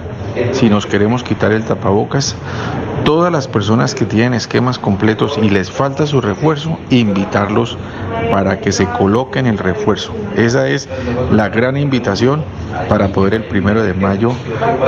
si 0.51 0.69
nos 0.69 0.85
queremos 0.85 1.23
quitar 1.23 1.51
el 1.51 1.63
tapabocas, 1.63 2.35
todas 3.07 3.31
las 3.31 3.47
personas 3.47 3.95
que 3.95 4.03
tienen 4.03 4.33
esquemas 4.33 4.77
completos 4.77 5.39
y 5.41 5.49
les 5.49 5.71
falta 5.71 6.05
su 6.05 6.19
refuerzo, 6.19 6.77
invitarlos 6.89 7.77
para 8.33 8.59
que 8.59 8.73
se 8.73 8.85
coloquen 8.85 9.47
el 9.47 9.57
refuerzo. 9.57 10.13
Esa 10.35 10.67
es 10.67 10.89
la 11.31 11.47
gran 11.47 11.77
invitación 11.77 12.43
para 12.89 13.07
poder 13.07 13.35
el 13.35 13.45
primero 13.45 13.81
de 13.81 13.93
mayo 13.93 14.33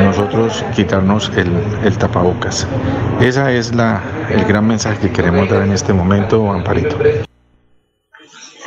nosotros 0.03 0.65
quitarnos 0.75 1.31
el, 1.37 1.97
tapabocas. 1.97 2.67
Esa 3.21 3.53
es 3.53 3.73
la, 3.73 4.03
el 4.29 4.43
gran 4.43 4.67
mensaje 4.67 4.99
que 4.99 5.13
queremos 5.13 5.47
dar 5.47 5.61
en 5.61 5.71
este 5.71 5.93
momento, 5.93 6.51
Amparito. 6.51 6.97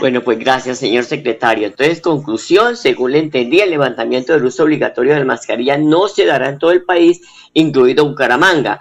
Bueno, 0.01 0.23
pues 0.23 0.39
gracias, 0.39 0.79
señor 0.79 1.05
secretario. 1.05 1.67
Entonces, 1.67 2.01
conclusión, 2.01 2.75
según 2.75 3.13
le 3.13 3.19
entendí, 3.19 3.61
el 3.61 3.69
levantamiento 3.69 4.33
del 4.33 4.47
uso 4.47 4.63
obligatorio 4.63 5.13
de 5.13 5.19
la 5.19 5.27
mascarilla 5.27 5.77
no 5.77 6.09
se 6.09 6.25
dará 6.25 6.49
en 6.49 6.59
todo 6.59 6.71
el 6.73 6.85
país, 6.85 7.21
incluido 7.53 8.09
Bucaramanga. 8.09 8.81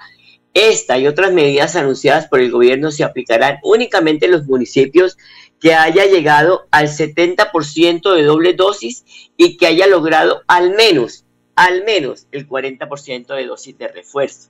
Esta 0.53 0.97
y 0.97 1.07
otras 1.07 1.31
medidas 1.31 1.75
anunciadas 1.75 2.27
por 2.27 2.41
el 2.41 2.51
gobierno 2.51 2.91
se 2.91 3.03
aplicarán 3.03 3.59
únicamente 3.63 4.25
en 4.25 4.33
los 4.33 4.45
municipios 4.45 5.17
que 5.61 5.73
haya 5.73 6.05
llegado 6.05 6.67
al 6.71 6.87
70% 6.87 8.13
de 8.13 8.23
doble 8.23 8.53
dosis 8.53 9.05
y 9.37 9.57
que 9.57 9.67
haya 9.67 9.87
logrado 9.87 10.41
al 10.47 10.75
menos, 10.75 11.23
al 11.55 11.85
menos 11.85 12.27
el 12.31 12.49
40% 12.49 13.35
de 13.35 13.45
dosis 13.45 13.77
de 13.77 13.87
refuerzo. 13.87 14.49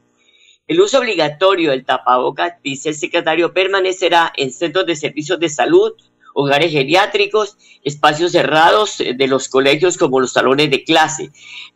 El 0.68 0.80
uso 0.80 1.00
obligatorio 1.00 1.72
del 1.72 1.86
tapabocas, 1.86 2.54
dice 2.64 2.90
el 2.90 2.96
secretario, 2.96 3.54
permanecerá 3.54 4.32
en 4.38 4.52
centros 4.52 4.86
de 4.86 4.96
servicios 4.96 5.40
de 5.40 5.50
salud, 5.50 5.94
hogares 6.34 6.72
geriátricos, 6.72 7.58
espacios 7.84 8.32
cerrados 8.32 8.98
de 9.00 9.28
los 9.28 9.50
colegios 9.50 9.98
como 9.98 10.22
los 10.22 10.32
salones 10.32 10.72
de 10.72 10.84
clase. 10.84 11.32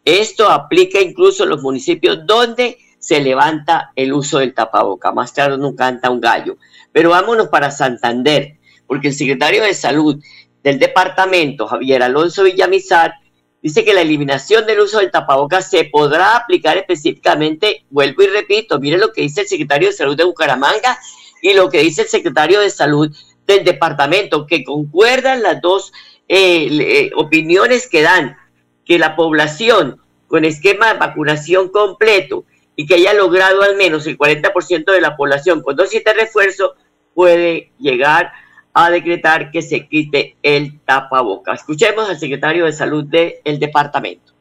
Esto 0.05 0.49
aplica 0.49 1.01
incluso 1.01 1.43
en 1.43 1.49
los 1.49 1.61
municipios 1.61 2.25
donde 2.25 2.77
se 3.05 3.19
levanta 3.19 3.91
el 3.95 4.13
uso 4.13 4.39
del 4.39 4.55
tapaboca. 4.55 5.11
Más 5.11 5.31
claro 5.31 5.57
no 5.57 5.75
canta 5.75 6.09
un 6.09 6.19
gallo. 6.19 6.57
Pero 6.91 7.11
vámonos 7.11 7.49
para 7.49 7.69
Santander, 7.69 8.57
porque 8.87 9.09
el 9.09 9.13
secretario 9.13 9.61
de 9.61 9.75
Salud 9.75 10.19
del 10.63 10.79
departamento, 10.79 11.67
Javier 11.67 12.01
Alonso 12.01 12.41
Villamizar, 12.41 13.13
dice 13.61 13.85
que 13.85 13.93
la 13.93 14.01
eliminación 14.01 14.65
del 14.65 14.79
uso 14.79 14.97
del 14.97 15.11
tapaboca 15.11 15.61
se 15.61 15.83
podrá 15.85 16.35
aplicar 16.35 16.77
específicamente, 16.77 17.85
vuelvo 17.91 18.23
y 18.23 18.27
repito, 18.27 18.79
mire 18.79 18.97
lo 18.97 19.13
que 19.13 19.21
dice 19.21 19.41
el 19.41 19.47
secretario 19.47 19.89
de 19.89 19.93
Salud 19.93 20.17
de 20.17 20.23
Bucaramanga 20.23 20.97
y 21.43 21.53
lo 21.53 21.69
que 21.69 21.81
dice 21.81 22.01
el 22.01 22.07
secretario 22.07 22.59
de 22.59 22.71
Salud 22.71 23.15
del 23.45 23.63
departamento, 23.63 24.47
que 24.47 24.63
concuerdan 24.63 25.43
las 25.43 25.61
dos 25.61 25.93
eh, 26.27 26.69
eh, 26.71 27.11
opiniones 27.15 27.87
que 27.87 28.01
dan, 28.01 28.35
que 28.83 28.97
la 28.97 29.15
población 29.15 30.01
con 30.25 30.43
esquema 30.43 30.91
de 30.91 30.97
vacunación 30.97 31.69
completo 31.69 32.45
y 32.75 32.85
que 32.85 32.95
haya 32.95 33.13
logrado 33.13 33.61
al 33.61 33.75
menos 33.75 34.05
el 34.07 34.17
40% 34.17 34.91
de 34.91 35.01
la 35.01 35.15
población 35.15 35.61
con 35.61 35.75
dosis 35.75 36.03
de 36.03 36.13
refuerzo, 36.13 36.75
puede 37.13 37.71
llegar 37.79 38.31
a 38.73 38.89
decretar 38.89 39.51
que 39.51 39.61
se 39.61 39.87
quite 39.87 40.35
el 40.43 40.79
tapaboca. 40.81 41.53
Escuchemos 41.53 42.09
al 42.09 42.19
secretario 42.19 42.65
de 42.65 42.73
Salud 42.73 43.05
del 43.05 43.59
departamento. 43.59 44.33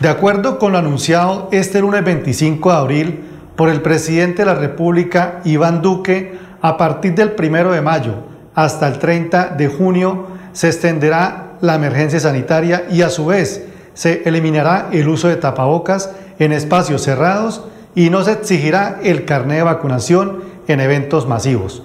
De 0.00 0.08
acuerdo 0.08 0.58
con 0.58 0.72
lo 0.72 0.78
anunciado 0.78 1.48
este 1.52 1.80
lunes 1.80 2.04
25 2.04 2.70
de 2.70 2.76
abril 2.76 3.20
por 3.56 3.68
el 3.68 3.80
presidente 3.80 4.42
de 4.42 4.46
la 4.46 4.54
República, 4.54 5.40
Iván 5.44 5.80
Duque, 5.80 6.36
a 6.60 6.76
partir 6.76 7.14
del 7.14 7.32
primero 7.32 7.72
de 7.72 7.80
mayo 7.80 8.24
hasta 8.54 8.88
el 8.88 8.98
30 8.98 9.50
de 9.50 9.68
junio 9.68 10.26
se 10.52 10.68
extenderá 10.68 11.52
la 11.60 11.74
emergencia 11.74 12.20
sanitaria 12.20 12.86
y 12.90 13.02
a 13.02 13.10
su 13.10 13.26
vez 13.26 13.66
se 13.94 14.22
eliminará 14.24 14.88
el 14.92 15.08
uso 15.08 15.28
de 15.28 15.36
tapabocas 15.36 16.10
en 16.38 16.52
espacios 16.52 17.02
cerrados 17.02 17.62
y 17.94 18.10
no 18.10 18.24
se 18.24 18.32
exigirá 18.32 19.00
el 19.02 19.24
carné 19.24 19.56
de 19.56 19.62
vacunación 19.62 20.42
en 20.68 20.80
eventos 20.80 21.26
masivos. 21.26 21.82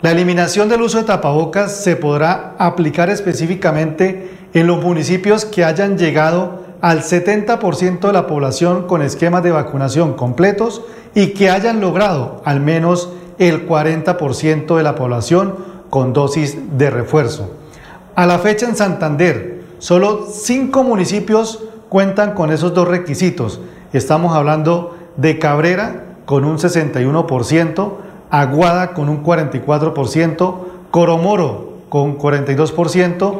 La 0.00 0.12
eliminación 0.12 0.68
del 0.68 0.82
uso 0.82 0.98
de 0.98 1.04
tapabocas 1.04 1.72
se 1.72 1.96
podrá 1.96 2.54
aplicar 2.58 3.10
específicamente 3.10 4.30
en 4.54 4.66
los 4.66 4.82
municipios 4.82 5.44
que 5.44 5.64
hayan 5.64 5.98
llegado 5.98 6.66
al 6.80 7.02
70% 7.02 8.00
de 8.06 8.12
la 8.12 8.26
población 8.26 8.86
con 8.86 9.02
esquemas 9.02 9.42
de 9.42 9.50
vacunación 9.50 10.14
completos 10.14 10.82
y 11.14 11.28
que 11.28 11.50
hayan 11.50 11.80
logrado 11.80 12.42
al 12.44 12.60
menos 12.60 13.10
el 13.38 13.66
40% 13.66 14.76
de 14.76 14.82
la 14.82 14.94
población 14.94 15.56
con 15.90 16.12
dosis 16.12 16.56
de 16.78 16.90
refuerzo. 16.90 17.50
A 18.14 18.26
la 18.26 18.38
fecha 18.38 18.68
en 18.68 18.76
Santander, 18.76 19.57
solo 19.78 20.26
cinco 20.30 20.82
municipios 20.82 21.64
cuentan 21.88 22.34
con 22.34 22.50
esos 22.52 22.74
dos 22.74 22.88
requisitos 22.88 23.60
Estamos 23.92 24.36
hablando 24.36 24.98
de 25.16 25.38
Cabrera 25.38 26.04
con 26.26 26.44
un 26.44 26.58
61%, 26.58 27.92
Aguada 28.30 28.92
con 28.92 29.08
un 29.08 29.24
44%, 29.24 30.56
Coromoro 30.90 31.72
con 31.88 32.18
42%, 32.18 33.38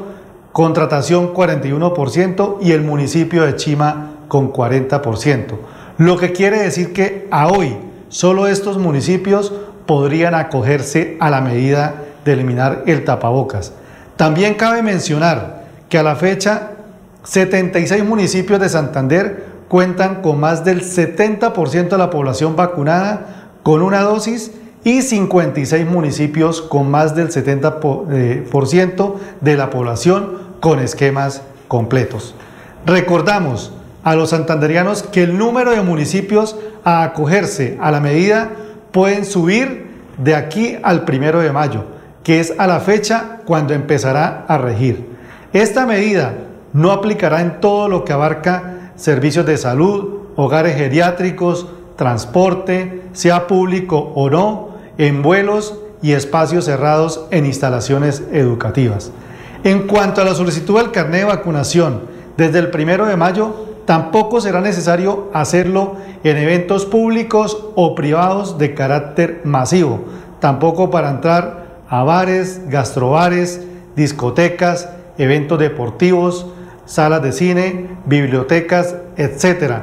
Contratación 0.52 1.34
41% 1.34 2.56
y 2.62 2.72
el 2.72 2.80
municipio 2.80 3.44
de 3.44 3.56
Chima 3.56 4.12
con 4.28 4.50
40%. 4.50 5.58
Lo 5.98 6.16
que 6.16 6.32
quiere 6.32 6.62
decir 6.62 6.94
que 6.94 7.28
a 7.30 7.48
hoy 7.48 7.76
solo 8.08 8.46
estos 8.46 8.78
municipios 8.78 9.52
podrían 9.84 10.34
acogerse 10.34 11.18
a 11.20 11.28
la 11.28 11.42
medida 11.42 12.04
de 12.24 12.32
eliminar 12.32 12.84
el 12.86 13.04
tapabocas. 13.04 13.74
También 14.16 14.54
cabe 14.54 14.82
mencionar 14.82 15.57
que 15.88 15.98
a 15.98 16.02
la 16.02 16.16
fecha 16.16 16.72
76 17.24 18.04
municipios 18.04 18.60
de 18.60 18.68
Santander 18.68 19.46
cuentan 19.68 20.22
con 20.22 20.40
más 20.40 20.64
del 20.64 20.82
70% 20.82 21.88
de 21.88 21.98
la 21.98 22.10
población 22.10 22.56
vacunada 22.56 23.50
con 23.62 23.82
una 23.82 24.00
dosis 24.00 24.52
y 24.84 25.02
56 25.02 25.86
municipios 25.86 26.62
con 26.62 26.90
más 26.90 27.14
del 27.14 27.28
70% 27.28 28.06
eh, 28.10 29.18
de 29.40 29.56
la 29.56 29.70
población 29.70 30.38
con 30.60 30.78
esquemas 30.78 31.42
completos. 31.68 32.34
Recordamos 32.86 33.72
a 34.04 34.14
los 34.14 34.30
santanderianos 34.30 35.02
que 35.02 35.24
el 35.24 35.36
número 35.36 35.72
de 35.72 35.82
municipios 35.82 36.56
a 36.84 37.02
acogerse 37.02 37.76
a 37.80 37.90
la 37.90 38.00
medida 38.00 38.52
pueden 38.92 39.24
subir 39.26 39.88
de 40.16 40.34
aquí 40.34 40.78
al 40.82 41.04
primero 41.04 41.40
de 41.40 41.52
mayo, 41.52 41.84
que 42.22 42.40
es 42.40 42.54
a 42.58 42.66
la 42.66 42.80
fecha 42.80 43.40
cuando 43.44 43.74
empezará 43.74 44.46
a 44.48 44.56
regir. 44.56 45.07
Esta 45.52 45.86
medida 45.86 46.34
no 46.74 46.92
aplicará 46.92 47.40
en 47.40 47.60
todo 47.60 47.88
lo 47.88 48.04
que 48.04 48.12
abarca 48.12 48.92
servicios 48.96 49.46
de 49.46 49.56
salud, 49.56 50.18
hogares 50.36 50.76
geriátricos, 50.76 51.66
transporte, 51.96 53.02
sea 53.12 53.46
público 53.46 54.12
o 54.14 54.28
no, 54.28 54.68
en 54.98 55.22
vuelos 55.22 55.78
y 56.02 56.12
espacios 56.12 56.66
cerrados 56.66 57.26
en 57.30 57.46
instalaciones 57.46 58.22
educativas. 58.30 59.10
En 59.64 59.86
cuanto 59.86 60.20
a 60.20 60.24
la 60.24 60.34
solicitud 60.34 60.76
del 60.76 60.92
carnet 60.92 61.20
de 61.20 61.26
vacunación, 61.26 62.02
desde 62.36 62.58
el 62.58 62.70
primero 62.70 63.06
de 63.06 63.16
mayo 63.16 63.66
tampoco 63.86 64.42
será 64.42 64.60
necesario 64.60 65.30
hacerlo 65.32 65.96
en 66.24 66.36
eventos 66.36 66.84
públicos 66.84 67.64
o 67.74 67.94
privados 67.94 68.58
de 68.58 68.74
carácter 68.74 69.40
masivo, 69.44 70.04
tampoco 70.40 70.90
para 70.90 71.08
entrar 71.08 71.78
a 71.88 72.04
bares, 72.04 72.68
gastrobares, 72.68 73.62
discotecas, 73.96 74.90
eventos 75.18 75.58
deportivos, 75.58 76.46
salas 76.86 77.22
de 77.22 77.32
cine, 77.32 77.88
bibliotecas, 78.06 78.96
etc. 79.16 79.74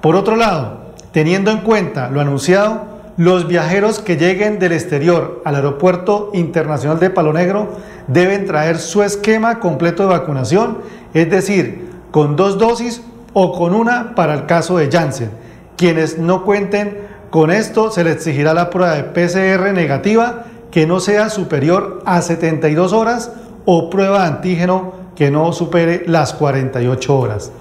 Por 0.00 0.14
otro 0.16 0.36
lado, 0.36 0.92
teniendo 1.12 1.50
en 1.50 1.58
cuenta 1.58 2.08
lo 2.08 2.20
anunciado, 2.20 2.92
los 3.16 3.46
viajeros 3.46 3.98
que 3.98 4.16
lleguen 4.16 4.58
del 4.58 4.72
exterior 4.72 5.42
al 5.44 5.56
Aeropuerto 5.56 6.30
Internacional 6.32 6.98
de 6.98 7.10
Palo 7.10 7.32
Negro 7.32 7.68
deben 8.06 8.46
traer 8.46 8.78
su 8.78 9.02
esquema 9.02 9.60
completo 9.60 10.04
de 10.04 10.10
vacunación, 10.10 10.78
es 11.12 11.30
decir, 11.30 11.90
con 12.10 12.36
dos 12.36 12.58
dosis 12.58 13.02
o 13.34 13.52
con 13.52 13.74
una 13.74 14.14
para 14.14 14.34
el 14.34 14.46
caso 14.46 14.78
de 14.78 14.90
Janssen. 14.90 15.30
Quienes 15.76 16.18
no 16.18 16.44
cuenten 16.44 17.06
con 17.30 17.50
esto 17.50 17.90
se 17.90 18.04
les 18.04 18.16
exigirá 18.16 18.54
la 18.54 18.70
prueba 18.70 18.94
de 18.94 19.04
PCR 19.04 19.72
negativa 19.72 20.44
que 20.70 20.86
no 20.86 21.00
sea 21.00 21.28
superior 21.28 22.02
a 22.04 22.22
72 22.22 22.92
horas 22.92 23.30
o 23.64 23.90
prueba 23.90 24.20
de 24.20 24.26
antígeno 24.26 24.92
que 25.14 25.30
no 25.30 25.52
supere 25.52 26.04
las 26.06 26.32
48 26.34 27.18
horas. 27.18 27.52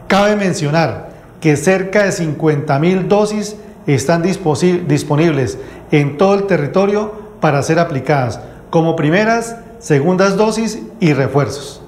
Cabe 0.08 0.36
mencionar 0.36 1.10
que 1.40 1.56
cerca 1.56 2.04
de 2.04 2.10
50.000 2.10 3.08
dosis 3.08 3.56
están 3.88 4.22
disponibles 4.22 5.58
en 5.92 6.18
todo 6.18 6.36
el 6.36 6.48
territorio 6.48 7.28
para 7.40 7.64
ser 7.64 7.80
aplicadas 7.80 8.40
como 8.70 8.96
primeras, 8.96 9.58
segundas 9.80 10.38
dosis 10.38 10.80
y 11.00 11.14
refuerzos. 11.14 11.82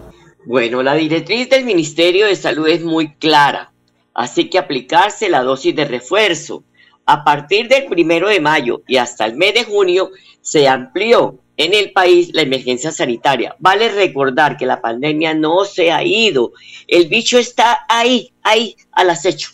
Bueno, 0.46 0.82
la 0.82 0.96
directriz 0.96 1.50
del 1.50 1.66
Ministerio 1.66 2.26
de 2.26 2.36
Salud 2.36 2.68
es 2.68 2.84
muy 2.84 3.14
clara, 3.16 3.72
así 4.14 4.50
que 4.50 4.58
aplicarse 4.58 5.30
la 5.30 5.44
dosis 5.44 5.76
de 5.76 5.86
refuerzo. 5.86 6.64
A 7.06 7.24
partir 7.24 7.68
del 7.68 7.86
primero 7.86 8.30
de 8.30 8.40
mayo 8.40 8.82
y 8.88 8.98
hasta 8.98 9.26
el 9.26 9.36
mes 9.36 9.54
de 9.54 9.64
junio 9.64 10.12
se 10.42 10.68
amplió 10.68 11.40
en 11.58 11.74
el 11.74 11.92
país 11.92 12.30
la 12.34 12.44
emergencia 12.44 12.92
sanitaria. 12.92 13.56
Vale 13.60 13.90
recordar 13.90 14.56
que 14.56 14.66
la 14.66 14.80
pandemia 14.80 15.34
no 15.34 15.66
se 15.66 15.92
ha 15.92 16.04
ido, 16.04 16.54
el 16.88 17.10
bicho 17.10 17.38
está 17.38 17.86
ahí, 17.90 18.32
ahí, 18.44 18.76
al 18.92 19.10
acecho. 19.10 19.50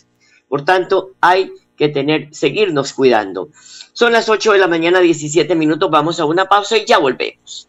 Por 0.48 0.64
tanto, 0.64 1.10
hay 1.20 1.50
que 1.76 1.88
tener, 1.88 2.28
seguirnos 2.32 2.92
cuidando. 2.92 3.50
Son 3.92 4.12
las 4.12 4.28
8 4.28 4.52
de 4.52 4.58
la 4.58 4.68
mañana, 4.68 5.00
17 5.00 5.54
minutos. 5.54 5.90
Vamos 5.90 6.18
a 6.20 6.24
una 6.24 6.46
pausa 6.46 6.76
y 6.76 6.84
ya 6.84 6.98
volvemos. 6.98 7.68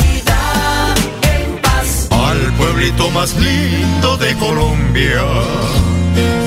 Al 2.31 2.53
pueblito 2.53 3.09
más 3.11 3.35
lindo 3.35 4.15
de 4.15 4.33
Colombia. 4.37 5.21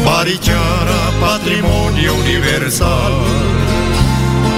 Barichara, 0.05 1.03
patrimonio 1.21 2.15
universal. 2.15 3.13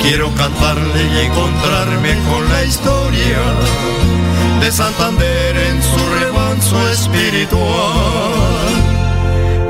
Quiero 0.02 0.32
cantarle 0.34 1.02
y 1.14 1.26
encontrarme 1.26 2.14
con 2.30 2.48
la 2.48 2.64
historia 2.64 3.42
de 4.60 4.70
Santander 4.70 5.56
en 5.56 5.82
su 5.82 5.98
remanso 6.20 6.88
espiritual. 6.90 7.60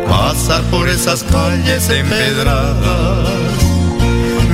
Pasar 0.09 0.63
por 0.65 0.89
esas 0.91 1.23
calles 1.23 1.89
empedradas, 1.89 3.29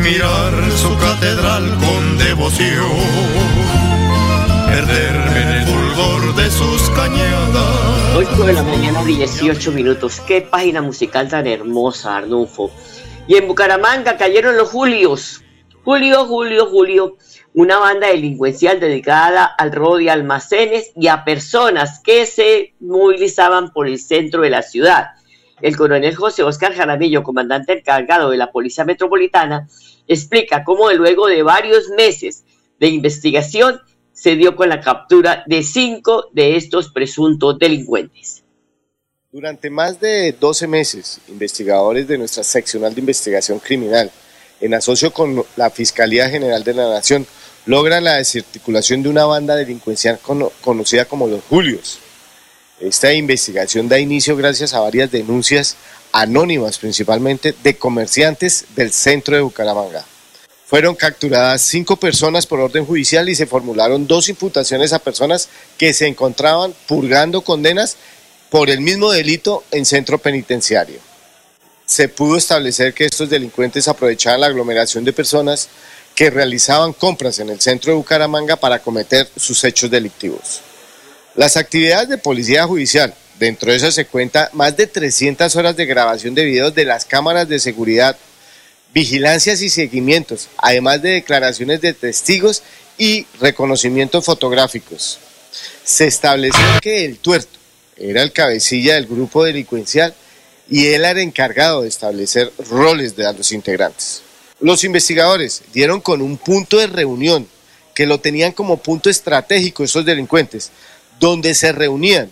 mirar 0.05 0.53
su 0.77 0.97
catedral 0.99 1.65
con 1.79 2.19
devoción 2.19 3.43
perderme 4.73 5.43
en 5.43 5.49
el 5.49 5.62
de 6.37 6.51
sus 6.51 6.89
cañadas. 6.91 8.17
8 8.17 8.45
de 8.45 8.53
la 8.53 8.63
mañana, 8.63 9.05
18 9.05 9.73
minutos. 9.73 10.21
Qué 10.21 10.41
página 10.41 10.81
musical 10.81 11.29
tan 11.29 11.47
hermosa, 11.47 12.17
Arnulfo. 12.17 12.71
Y 13.27 13.37
en 13.37 13.49
Bucaramanga 13.49 14.17
cayeron 14.17 14.57
los 14.57 14.71
Julios. 14.71 15.43
Julio, 15.85 16.25
Julio, 16.27 16.67
Julio. 16.67 17.17
Una 17.55 17.79
banda 17.79 18.09
delincuencial 18.09 18.81
dedicada 18.81 19.45
al 19.45 19.73
robo 19.73 19.99
de 19.99 20.11
almacenes 20.11 20.93
y 20.97 21.09
a 21.09 21.25
personas 21.25 22.01
que 22.01 22.25
se 22.27 22.75
movilizaban 22.81 23.73
por 23.73 23.87
el 23.87 23.99
centro 23.99 24.43
de 24.43 24.51
la 24.51 24.63
ciudad. 24.63 25.11
El 25.61 25.77
coronel 25.77 26.15
José 26.15 26.43
Oscar 26.43 26.73
Jaramillo, 26.75 27.23
comandante 27.23 27.79
encargado 27.79 28.31
de 28.31 28.37
la 28.37 28.51
Policía 28.51 28.85
Metropolitana, 28.85 29.69
explica 30.09 30.65
cómo 30.65 30.91
luego 30.93 31.27
de 31.27 31.43
varios 31.43 31.89
meses 31.91 32.45
de 32.81 32.89
investigación 32.89 33.81
se 34.13 34.37
dio 34.37 34.55
con 34.57 34.69
la 34.69 34.81
captura 34.81 35.43
de 35.47 35.63
cinco 35.63 36.29
de 36.33 36.57
estos 36.57 36.91
presuntos 36.91 37.59
delincuentes. 37.59 38.43
Durante 39.31 39.71
más 39.71 39.99
de 39.99 40.33
12 40.33 40.67
meses, 40.67 41.19
investigadores 41.29 42.07
de 42.07 42.19
nuestra 42.19 42.45
seccional 42.45 42.95
de 42.95 43.01
investigación 43.01 43.59
criminal, 43.59 44.11
en 44.61 44.75
asocio 44.75 45.13
con 45.13 45.45
la 45.57 45.71
Fiscalía 45.71 46.29
General 46.29 46.63
de 46.63 46.75
la 46.75 46.91
Nación, 46.91 47.27
logran 47.65 48.05
la 48.05 48.17
desarticulación 48.17 49.03
de 49.03 49.09
una 49.09 49.25
banda 49.25 49.57
delincuencial 49.57 50.19
cono- 50.21 50.53
conocida 50.61 51.07
como 51.07 51.27
los 51.27 51.43
Julios. 51.45 51.99
Esta 52.81 53.13
investigación 53.15 53.89
da 53.89 53.99
inicio 53.99 54.37
gracias 54.37 54.75
a 54.75 54.81
varias 54.81 55.11
denuncias 55.11 55.77
anónimas, 56.13 56.79
principalmente 56.79 57.55
de 57.63 57.77
comerciantes 57.79 58.67
del 58.75 58.93
centro 58.93 59.35
de 59.37 59.43
Bucaramanga. 59.43 60.05
Fueron 60.73 60.95
capturadas 60.95 61.61
cinco 61.61 61.97
personas 61.97 62.47
por 62.47 62.59
orden 62.59 62.87
judicial 62.87 63.29
y 63.29 63.35
se 63.35 63.45
formularon 63.45 64.07
dos 64.07 64.31
imputaciones 64.31 64.95
a 64.95 65.01
personas 65.01 65.51
que 65.77 65.93
se 65.93 66.07
encontraban 66.07 66.73
purgando 66.87 67.43
condenas 67.43 67.99
por 68.49 68.71
el 68.71 68.81
mismo 68.81 69.13
delito 69.13 69.65
en 69.71 69.85
centro 69.85 70.17
penitenciario. 70.17 70.99
Se 71.85 72.09
pudo 72.09 72.39
establecer 72.39 72.95
que 72.95 73.05
estos 73.05 73.29
delincuentes 73.29 73.87
aprovechaban 73.87 74.41
la 74.41 74.47
aglomeración 74.47 75.05
de 75.05 75.13
personas 75.13 75.69
que 76.15 76.31
realizaban 76.31 76.95
compras 76.95 77.39
en 77.39 77.51
el 77.51 77.61
centro 77.61 77.93
de 77.93 77.99
Bucaramanga 77.99 78.57
para 78.57 78.79
cometer 78.79 79.29
sus 79.37 79.63
hechos 79.65 79.91
delictivos. 79.91 80.63
Las 81.35 81.59
actividades 81.59 82.09
de 82.09 82.17
policía 82.17 82.65
judicial, 82.65 83.13
dentro 83.39 83.71
de 83.71 83.77
eso 83.77 83.93
se 83.93 84.07
cuenta 84.07 84.49
más 84.55 84.75
de 84.75 84.87
300 84.87 85.55
horas 85.55 85.77
de 85.77 85.85
grabación 85.85 86.35
de 86.35 86.47
videos 86.47 86.75
de 86.75 86.87
las 86.87 87.05
cámaras 87.05 87.47
de 87.47 87.59
seguridad, 87.59 88.17
vigilancias 88.95 89.63
y 89.63 89.69
seguimientos, 89.69 90.49
además 90.59 91.03
de 91.03 91.11
declaraciones 91.11 91.81
de 91.81 91.95
testigos 91.95 92.63
y 92.99 93.27
reconocimientos 93.41 94.25
fotográficos. 94.25 95.19
Se 95.85 96.07
estableció 96.07 96.65
que 96.81 97.05
el 97.05 97.19
tuerto 97.19 97.59
era 97.97 98.23
el 98.23 98.33
cabecilla 98.33 98.95
del 98.95 99.07
grupo 99.07 99.45
delincuencial 99.45 100.15
y 100.69 100.87
él 100.87 101.05
era 101.05 101.21
encargado 101.21 101.83
de 101.83 101.89
establecer 101.89 102.53
roles 102.71 103.17
de 103.17 103.33
los 103.33 103.53
integrantes. 103.53 104.23
Los 104.61 104.85
investigadores 104.85 105.63
dieron 105.73 106.01
con 106.01 106.23
un 106.23 106.39
punto 106.39 106.79
de 106.79 106.87
reunión 106.87 107.49
que 107.95 108.07
lo 108.07 108.21
tenían 108.21 108.53
como 108.53 108.79
punto 108.79 109.11
estratégico 109.11 109.85
esos 109.85 110.05
delincuentes, 110.05 110.71
donde 111.19 111.55
se 111.55 111.73
reunían 111.73 112.31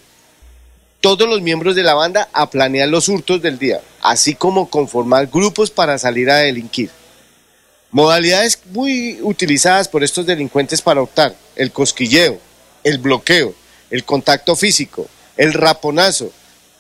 todos 1.00 1.28
los 1.28 1.40
miembros 1.40 1.74
de 1.74 1.82
la 1.82 1.94
banda 1.94 2.28
a 2.32 2.50
planear 2.50 2.88
los 2.88 3.08
hurtos 3.08 3.40
del 3.40 3.58
día, 3.58 3.80
así 4.02 4.34
como 4.34 4.68
conformar 4.68 5.26
grupos 5.26 5.70
para 5.70 5.98
salir 5.98 6.30
a 6.30 6.36
delinquir. 6.36 6.90
Modalidades 7.90 8.58
muy 8.66 9.18
utilizadas 9.22 9.88
por 9.88 10.04
estos 10.04 10.26
delincuentes 10.26 10.80
para 10.82 11.02
optar, 11.02 11.34
el 11.56 11.72
cosquilleo, 11.72 12.38
el 12.84 12.98
bloqueo, 12.98 13.54
el 13.90 14.04
contacto 14.04 14.54
físico, 14.54 15.08
el 15.36 15.52
raponazo, 15.54 16.30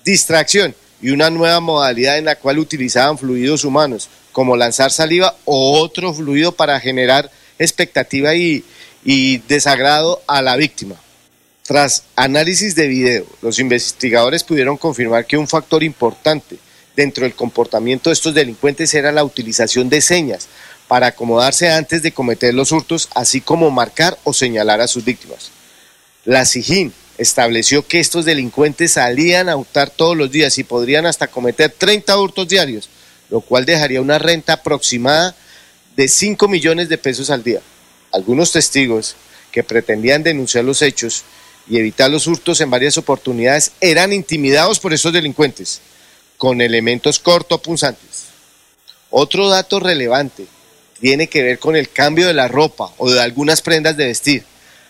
distracción 0.04 0.74
y 1.02 1.10
una 1.10 1.30
nueva 1.30 1.60
modalidad 1.60 2.18
en 2.18 2.26
la 2.26 2.36
cual 2.36 2.58
utilizaban 2.58 3.18
fluidos 3.18 3.64
humanos, 3.64 4.08
como 4.32 4.56
lanzar 4.56 4.92
saliva 4.92 5.34
o 5.44 5.80
otro 5.80 6.14
fluido 6.14 6.52
para 6.52 6.78
generar 6.78 7.30
expectativa 7.58 8.34
y, 8.34 8.64
y 9.04 9.38
desagrado 9.38 10.22
a 10.26 10.42
la 10.42 10.56
víctima. 10.56 10.96
Tras 11.70 12.02
análisis 12.16 12.74
de 12.74 12.88
video, 12.88 13.24
los 13.42 13.60
investigadores 13.60 14.42
pudieron 14.42 14.76
confirmar 14.76 15.24
que 15.24 15.36
un 15.36 15.46
factor 15.46 15.84
importante 15.84 16.58
dentro 16.96 17.22
del 17.22 17.36
comportamiento 17.36 18.10
de 18.10 18.14
estos 18.14 18.34
delincuentes 18.34 18.92
era 18.92 19.12
la 19.12 19.22
utilización 19.22 19.88
de 19.88 20.00
señas 20.00 20.48
para 20.88 21.06
acomodarse 21.06 21.70
antes 21.70 22.02
de 22.02 22.10
cometer 22.10 22.54
los 22.54 22.72
hurtos, 22.72 23.08
así 23.14 23.40
como 23.40 23.70
marcar 23.70 24.18
o 24.24 24.32
señalar 24.32 24.80
a 24.80 24.88
sus 24.88 25.04
víctimas. 25.04 25.52
La 26.24 26.44
SIGIN 26.44 26.92
estableció 27.18 27.86
que 27.86 28.00
estos 28.00 28.24
delincuentes 28.24 28.94
salían 28.94 29.48
a 29.48 29.54
hurtar 29.54 29.90
todos 29.90 30.16
los 30.16 30.32
días 30.32 30.58
y 30.58 30.64
podrían 30.64 31.06
hasta 31.06 31.28
cometer 31.28 31.70
30 31.70 32.18
hurtos 32.18 32.48
diarios, 32.48 32.88
lo 33.28 33.42
cual 33.42 33.64
dejaría 33.64 34.00
una 34.00 34.18
renta 34.18 34.54
aproximada 34.54 35.36
de 35.94 36.08
5 36.08 36.48
millones 36.48 36.88
de 36.88 36.98
pesos 36.98 37.30
al 37.30 37.44
día. 37.44 37.60
Algunos 38.10 38.50
testigos 38.50 39.14
que 39.52 39.62
pretendían 39.62 40.24
denunciar 40.24 40.64
los 40.64 40.82
hechos 40.82 41.24
y 41.70 41.78
evitar 41.78 42.10
los 42.10 42.26
hurtos 42.26 42.60
en 42.60 42.68
varias 42.68 42.98
oportunidades 42.98 43.70
eran 43.80 44.12
intimidados 44.12 44.80
por 44.80 44.92
estos 44.92 45.12
delincuentes 45.12 45.80
con 46.36 46.60
elementos 46.60 47.20
cortopunzantes. 47.20 48.24
Otro 49.08 49.48
dato 49.48 49.78
relevante 49.78 50.46
tiene 51.00 51.28
que 51.28 51.44
ver 51.44 51.60
con 51.60 51.76
el 51.76 51.88
cambio 51.88 52.26
de 52.26 52.34
la 52.34 52.48
ropa 52.48 52.92
o 52.98 53.08
de 53.08 53.20
algunas 53.20 53.62
prendas 53.62 53.96
de 53.96 54.06
vestir. 54.06 54.44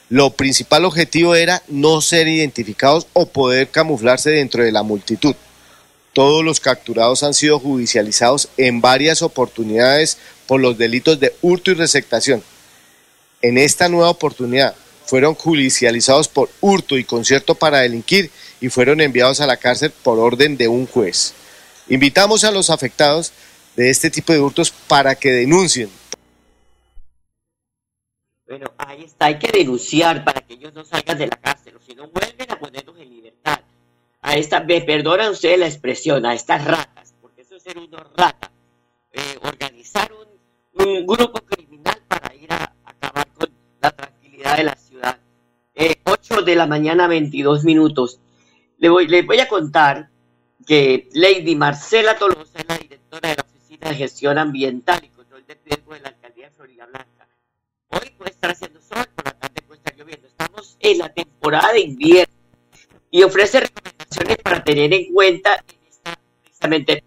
Lo 0.09 0.31
principal 0.31 0.87
objetivo 0.87 1.35
era 1.35 1.62
no 1.69 2.01
ser 2.01 2.29
identificados 2.29 3.07
o 3.12 3.27
poder 3.27 3.69
camuflarse 3.69 4.31
dentro 4.31 4.64
de 4.64 4.73
la 4.73 4.83
multitud. 4.83 5.37
Todos 6.14 6.43
los 6.43 6.61
capturados 6.61 7.23
han 7.23 7.35
sido 7.35 7.61
judicializados 7.61 8.49
en 8.57 8.81
varias 8.81 9.21
oportunidades 9.21 10.16
por 10.47 10.61
los 10.61 10.79
delitos 10.79 11.21
de 11.21 11.35
hurto 11.43 11.71
y 11.71 11.75
receptación. 11.75 12.43
En 13.43 13.59
esta 13.59 13.88
nueva 13.88 14.09
oportunidad 14.09 14.75
fueron 15.11 15.35
judicializados 15.35 16.29
por 16.29 16.49
hurto 16.61 16.96
y 16.96 17.05
concierto 17.05 17.57
para 17.57 17.81
delinquir 17.81 18.31
y 18.61 18.68
fueron 18.68 19.01
enviados 19.01 19.40
a 19.40 19.46
la 19.46 19.57
cárcel 19.57 19.90
por 19.90 20.18
orden 20.18 20.57
de 20.57 20.68
un 20.68 20.87
juez. 20.87 21.35
Invitamos 21.88 22.44
a 22.44 22.53
los 22.53 22.70
afectados 22.70 23.33
de 23.75 23.90
este 23.90 24.09
tipo 24.09 24.33
de 24.33 24.40
hurtos 24.40 24.70
para 24.70 25.16
que 25.16 25.33
denuncien 25.33 25.90
bueno, 28.51 28.66
ahí 28.79 29.05
está, 29.05 29.27
hay 29.27 29.38
que 29.38 29.46
denunciar 29.46 30.25
para 30.25 30.40
que 30.40 30.55
ellos 30.55 30.75
no 30.75 30.85
salgan 30.85 31.16
de 31.16 31.29
la 31.29 31.37
cárcel, 31.37 31.77
o 31.77 31.81
si 31.81 31.94
no 31.94 32.09
vuelven 32.09 32.51
a 32.51 32.59
ponerlos 32.59 32.99
en 32.99 33.09
libertad. 33.09 33.61
A 34.20 34.37
esta, 34.37 34.59
me 34.59 34.81
perdonan 34.81 35.31
ustedes 35.31 35.57
la 35.57 35.68
expresión, 35.68 36.27
a 36.27 36.35
estas 36.35 36.64
ratas, 36.64 37.14
porque 37.20 37.42
eso 37.42 37.55
es 37.55 37.62
ser 37.62 37.79
unos 37.79 38.03
ratas. 38.16 38.51
Eh, 39.12 39.38
organizar 39.42 40.11
un, 40.75 41.07
grupo 41.07 41.40
criminal 41.42 42.03
para 42.09 42.35
ir 42.35 42.53
a, 42.53 42.75
acabar 42.85 43.29
con 43.35 43.49
la 43.81 43.92
tranquilidad 43.92 44.57
de 44.57 44.64
la 44.64 44.73
ciudad. 44.75 44.80
Eh, 45.74 46.00
8 46.04 46.42
de 46.42 46.54
la 46.56 46.66
mañana, 46.66 47.06
22 47.06 47.64
minutos. 47.64 48.20
Le 48.78 48.88
voy, 48.88 49.06
les 49.06 49.26
voy 49.26 49.38
a 49.40 49.48
contar 49.48 50.11
que 50.66 51.09
Lady 51.12 51.56
Marcela 51.56 52.16
Tolosa 52.16 52.59
es 52.59 52.68
la 52.68 52.78
directora 52.78 53.30
de 53.30 53.37
la 53.37 53.42
Oficina 53.42 53.88
de 53.88 53.94
Gestión 53.96 54.38
Ambiental 54.38 55.00
y 55.04 55.09
Control 55.09 55.44
de 55.46 55.59
Riesgo 55.64 55.94
de 55.94 56.00
la 56.00 56.09
Alcaldía 56.09 56.48
de 56.48 56.54
Florida 56.54 56.87
Blanca 56.87 57.28
Hoy 57.88 58.11
puede 58.16 58.30
estar 58.30 58.50
haciendo 58.50 58.80
sol, 58.80 59.04
por 59.14 59.24
la 59.24 59.33
tarde 59.33 59.62
puede 59.66 59.78
estar 59.78 59.96
lloviendo. 59.96 60.26
Estamos 60.28 60.76
en 60.78 60.98
la 60.98 61.12
temporada 61.12 61.72
de 61.72 61.80
invierno 61.80 62.35
y 63.11 63.22
ofrece 63.24 63.61
recomendaciones 63.61 64.37
para 64.38 64.62
tener 64.62 64.92
en 64.94 65.12
cuenta 65.12 65.56
en 65.56 65.88
esta 65.88 66.18
precisamente 66.42 67.04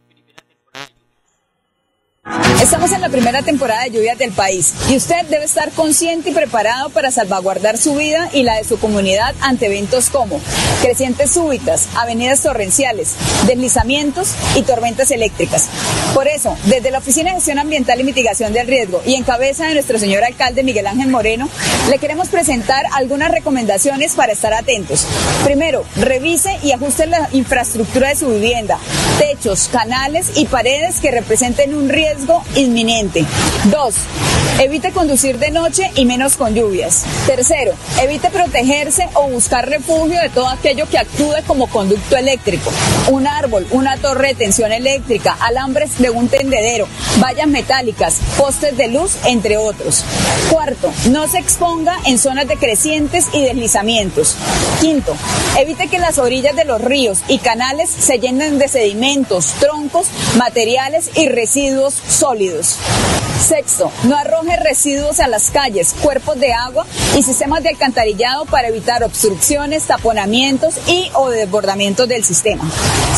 Estamos 2.62 2.92
en 2.94 3.02
la 3.02 3.10
primera 3.10 3.42
temporada 3.42 3.84
de 3.84 3.92
lluvias 3.92 4.18
del 4.18 4.32
país 4.32 4.74
y 4.90 4.96
usted 4.96 5.26
debe 5.30 5.44
estar 5.44 5.72
consciente 5.72 6.30
y 6.30 6.34
preparado 6.34 6.90
para 6.90 7.12
salvaguardar 7.12 7.78
su 7.78 7.96
vida 7.96 8.30
y 8.32 8.44
la 8.44 8.56
de 8.56 8.64
su 8.64 8.80
comunidad 8.80 9.36
ante 9.42 9.66
eventos 9.66 10.10
como 10.10 10.40
crecientes 10.82 11.32
súbitas, 11.32 11.88
avenidas 11.96 12.42
torrenciales, 12.42 13.16
deslizamientos 13.48 14.30
y 14.56 14.62
tormentas 14.62 15.12
eléctricas. 15.12 15.68
Por 16.14 16.28
eso, 16.28 16.56
desde 16.66 16.92
la 16.92 17.00
Oficina 17.00 17.30
de 17.30 17.36
Gestión 17.36 17.60
Ambiental 17.60 18.00
y 18.00 18.04
Mitigación 18.04 18.54
del 18.54 18.68
Riesgo 18.68 19.02
y 19.06 19.16
en 19.16 19.24
cabeza 19.24 19.66
de 19.68 19.74
nuestro 19.74 20.00
señor 20.00 20.24
alcalde 20.24 20.64
Miguel 20.64 20.88
Ángel 20.88 21.10
Moreno, 21.10 21.50
le 21.90 21.98
queremos 21.98 22.30
presentar 22.30 22.86
algunas 22.94 23.32
recomendaciones 23.32 24.14
para 24.14 24.32
estar 24.32 24.54
atentos. 24.54 25.06
Primero, 25.44 25.84
revise 25.98 26.58
y 26.64 26.72
ajuste 26.72 27.08
la 27.08 27.30
infraestructura 27.34 28.10
de 28.10 28.16
su 28.16 28.30
vivienda, 28.30 28.78
techos, 29.20 29.70
canales 29.72 30.32
y 30.36 30.46
paredes 30.46 31.00
que 31.00 31.12
representen 31.12 31.76
un 31.76 31.90
riesgo 31.90 32.44
inminente. 32.56 33.26
Dos, 33.66 33.96
evite 34.60 34.92
conducir 34.92 35.40
de 35.40 35.52
noche 35.52 35.92
y 35.96 36.06
menos 36.06 36.36
con 36.36 36.54
lluvias. 36.54 37.04
Tercero, 37.26 37.74
evite 38.02 38.30
protegerse 38.30 39.10
o 39.14 39.30
buscar 39.30 39.68
refugio 39.70 40.20
de 40.20 40.30
todo 40.30 40.48
aquello 40.48 40.88
que 40.90 40.98
actúe 40.98 41.36
como 41.48 41.68
conducto 41.68 42.18
eléctrico. 42.18 42.72
Un 43.10 43.28
árbol, 43.28 43.68
una 43.72 43.98
torre 43.98 44.30
de 44.30 44.36
tensión 44.36 44.72
eléctrica, 44.72 45.38
alambres 45.40 46.00
de 46.00 46.10
un 46.10 46.28
tendedero, 46.28 46.88
vallas 47.20 47.48
metálicas, 47.48 48.18
postes 48.38 48.78
de 48.78 48.88
luz, 48.88 49.18
entre 49.26 49.58
otros. 49.58 50.04
Cuarto, 50.52 50.92
no 51.10 51.28
se 51.28 51.40
exponga 51.40 51.98
en 52.06 52.18
zonas 52.18 52.48
de 52.48 52.58
crecientes 52.58 53.28
y 53.34 53.42
deslizamientos. 53.42 54.36
Quinto, 54.82 55.16
evite 55.60 55.88
que 55.88 56.00
las 56.00 56.18
orillas 56.18 56.56
de 56.56 56.66
los 56.66 56.82
ríos 56.82 57.20
y 57.28 57.40
canales 57.40 57.90
se 57.90 58.20
llenen 58.20 58.60
de 58.60 58.68
sedimentos, 58.68 59.54
troncos, 59.60 60.08
materiales 60.38 61.10
y 61.16 61.28
residuos 61.28 61.94
sólidos. 62.08 62.33
Sexto, 63.40 63.92
no 64.04 64.16
arroje 64.18 64.56
residuos 64.58 65.20
a 65.20 65.28
las 65.28 65.52
calles, 65.52 65.94
cuerpos 66.02 66.40
de 66.40 66.54
agua 66.54 66.86
y 67.18 67.24
sistemas 67.24 67.62
de 67.62 67.70
alcantarillado 67.70 68.46
para 68.46 68.70
evitar 68.70 69.04
obstrucciones, 69.04 69.84
taponamientos 69.84 70.76
y 70.88 71.10
o 71.14 71.30
desbordamientos 71.30 72.08
del 72.08 72.24
sistema. 72.24 72.64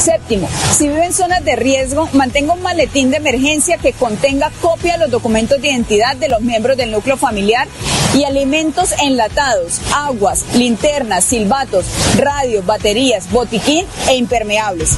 Séptimo, 0.03 0.49
si 0.71 0.87
vive 0.87 1.05
en 1.05 1.13
zonas 1.13 1.45
de 1.45 1.55
riesgo, 1.55 2.09
mantenga 2.13 2.53
un 2.53 2.61
maletín 2.61 3.11
de 3.11 3.17
emergencia 3.17 3.77
que 3.77 3.93
contenga 3.93 4.51
copia 4.61 4.93
de 4.93 4.99
los 4.99 5.11
documentos 5.11 5.61
de 5.61 5.69
identidad 5.69 6.15
de 6.15 6.29
los 6.29 6.41
miembros 6.41 6.75
del 6.75 6.91
núcleo 6.91 7.17
familiar 7.17 7.67
y 8.15 8.23
alimentos 8.23 8.93
enlatados, 9.01 9.79
aguas, 9.93 10.43
linternas, 10.55 11.23
silbatos, 11.23 11.85
radios, 12.17 12.65
baterías, 12.65 13.31
botiquín 13.31 13.85
e 14.09 14.15
impermeables. 14.15 14.97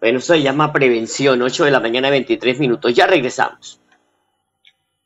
Bueno, 0.00 0.18
eso 0.18 0.34
se 0.34 0.42
llama 0.42 0.72
prevención, 0.72 1.40
8 1.42 1.64
de 1.64 1.70
la 1.70 1.80
mañana, 1.80 2.10
23 2.10 2.58
minutos. 2.58 2.94
Ya 2.94 3.06
regresamos. 3.06 3.80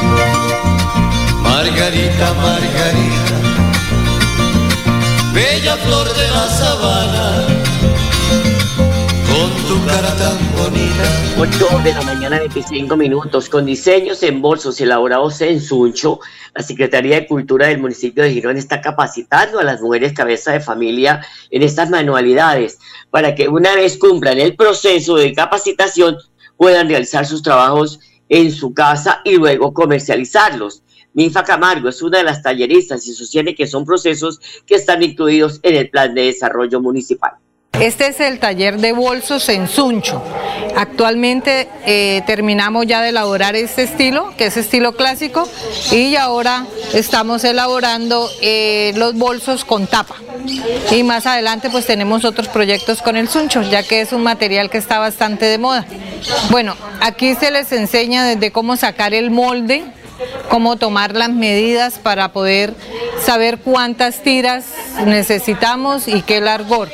Margarita, 1.42 2.34
Margarita, 2.34 3.36
bella 5.32 5.76
flor 5.78 6.14
de 6.14 6.30
la 6.30 6.48
sabana, 6.48 7.46
con 9.46 9.66
tu 9.66 9.86
cara 9.86 10.16
tan 10.16 10.36
bonita. 10.56 11.04
8 11.38 11.80
de 11.84 11.94
la 11.94 12.02
mañana, 12.02 12.38
25 12.40 12.96
minutos, 12.96 13.48
con 13.48 13.64
diseños 13.64 14.22
en 14.22 14.42
bolsos 14.42 14.80
elaborados 14.80 15.40
en 15.40 15.60
Suncho, 15.60 16.18
la 16.54 16.62
Secretaría 16.62 17.16
de 17.16 17.26
Cultura 17.26 17.68
del 17.68 17.78
municipio 17.78 18.24
de 18.24 18.32
Girón 18.32 18.56
está 18.56 18.80
capacitando 18.80 19.60
a 19.60 19.64
las 19.64 19.80
mujeres 19.80 20.14
cabeza 20.14 20.52
de 20.52 20.60
familia 20.60 21.24
en 21.50 21.62
estas 21.62 21.90
manualidades 21.90 22.78
para 23.10 23.34
que 23.34 23.48
una 23.48 23.74
vez 23.76 23.98
cumplan 23.98 24.38
el 24.38 24.56
proceso 24.56 25.16
de 25.16 25.32
capacitación 25.32 26.16
puedan 26.56 26.88
realizar 26.88 27.24
sus 27.26 27.42
trabajos 27.42 28.00
en 28.28 28.50
su 28.50 28.74
casa 28.74 29.20
y 29.24 29.36
luego 29.36 29.72
comercializarlos. 29.72 30.82
Ninfa 31.14 31.44
Camargo 31.44 31.88
es 31.88 32.02
una 32.02 32.18
de 32.18 32.24
las 32.24 32.42
talleristas 32.42 33.06
y 33.06 33.12
sostiene 33.12 33.54
que 33.54 33.66
son 33.66 33.84
procesos 33.84 34.40
que 34.66 34.74
están 34.74 35.02
incluidos 35.02 35.60
en 35.62 35.76
el 35.76 35.88
plan 35.88 36.14
de 36.14 36.22
desarrollo 36.22 36.80
municipal. 36.80 37.32
Este 37.80 38.06
es 38.08 38.20
el 38.20 38.38
taller 38.38 38.78
de 38.78 38.92
bolsos 38.92 39.48
en 39.48 39.68
Suncho. 39.68 40.22
Actualmente 40.76 41.68
eh, 41.84 42.22
terminamos 42.26 42.86
ya 42.86 43.00
de 43.02 43.10
elaborar 43.10 43.54
este 43.54 43.82
estilo, 43.82 44.32
que 44.36 44.46
es 44.46 44.56
estilo 44.56 44.92
clásico, 44.92 45.48
y 45.92 46.16
ahora 46.16 46.66
estamos 46.94 47.44
elaborando 47.44 48.28
eh, 48.40 48.92
los 48.96 49.14
bolsos 49.14 49.64
con 49.64 49.86
tapa. 49.86 50.16
Y 50.90 51.02
más 51.02 51.26
adelante 51.26 51.70
pues 51.70 51.86
tenemos 51.86 52.24
otros 52.24 52.48
proyectos 52.48 53.02
con 53.02 53.16
el 53.16 53.28
Suncho, 53.28 53.62
ya 53.62 53.82
que 53.82 54.00
es 54.00 54.12
un 54.12 54.22
material 54.22 54.70
que 54.70 54.78
está 54.78 54.98
bastante 54.98 55.46
de 55.46 55.58
moda. 55.58 55.86
Bueno, 56.50 56.76
aquí 57.00 57.34
se 57.34 57.50
les 57.50 57.72
enseña 57.72 58.24
desde 58.24 58.52
cómo 58.52 58.76
sacar 58.76 59.14
el 59.14 59.30
molde, 59.30 59.84
cómo 60.48 60.76
tomar 60.76 61.14
las 61.14 61.30
medidas 61.30 61.98
para 61.98 62.32
poder 62.32 62.74
saber 63.24 63.58
cuántas 63.58 64.22
tiras 64.22 64.64
necesitamos 65.04 66.08
y 66.08 66.22
qué 66.22 66.40
largor 66.40 66.90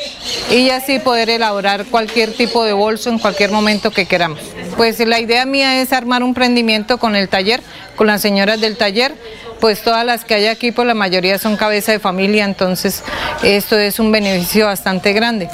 y 0.50 0.70
así 0.70 0.98
poder 0.98 1.30
elaborar 1.30 1.86
cualquier 1.86 2.32
tipo 2.32 2.64
de 2.64 2.72
bolso 2.72 3.10
en 3.10 3.18
cualquier 3.18 3.50
momento 3.50 3.90
que 3.90 4.06
queramos. 4.06 4.40
Pues 4.76 4.98
la 5.00 5.20
idea 5.20 5.44
mía 5.44 5.80
es 5.80 5.92
armar 5.92 6.22
un 6.22 6.34
prendimiento 6.34 6.98
con 6.98 7.16
el 7.16 7.28
taller, 7.28 7.60
con 7.96 8.06
las 8.06 8.22
señoras 8.22 8.60
del 8.60 8.76
taller, 8.76 9.14
pues 9.62 9.80
todas 9.80 10.04
las 10.04 10.24
que 10.24 10.34
hay 10.34 10.46
aquí, 10.46 10.72
pues 10.72 10.88
la 10.88 10.94
mayoría 10.94 11.38
son 11.38 11.56
cabeza 11.56 11.92
de 11.92 12.00
familia, 12.00 12.44
entonces 12.44 13.04
esto 13.44 13.78
es 13.78 14.00
un 14.00 14.10
beneficio 14.10 14.66
bastante 14.66 15.12
grande. 15.12 15.48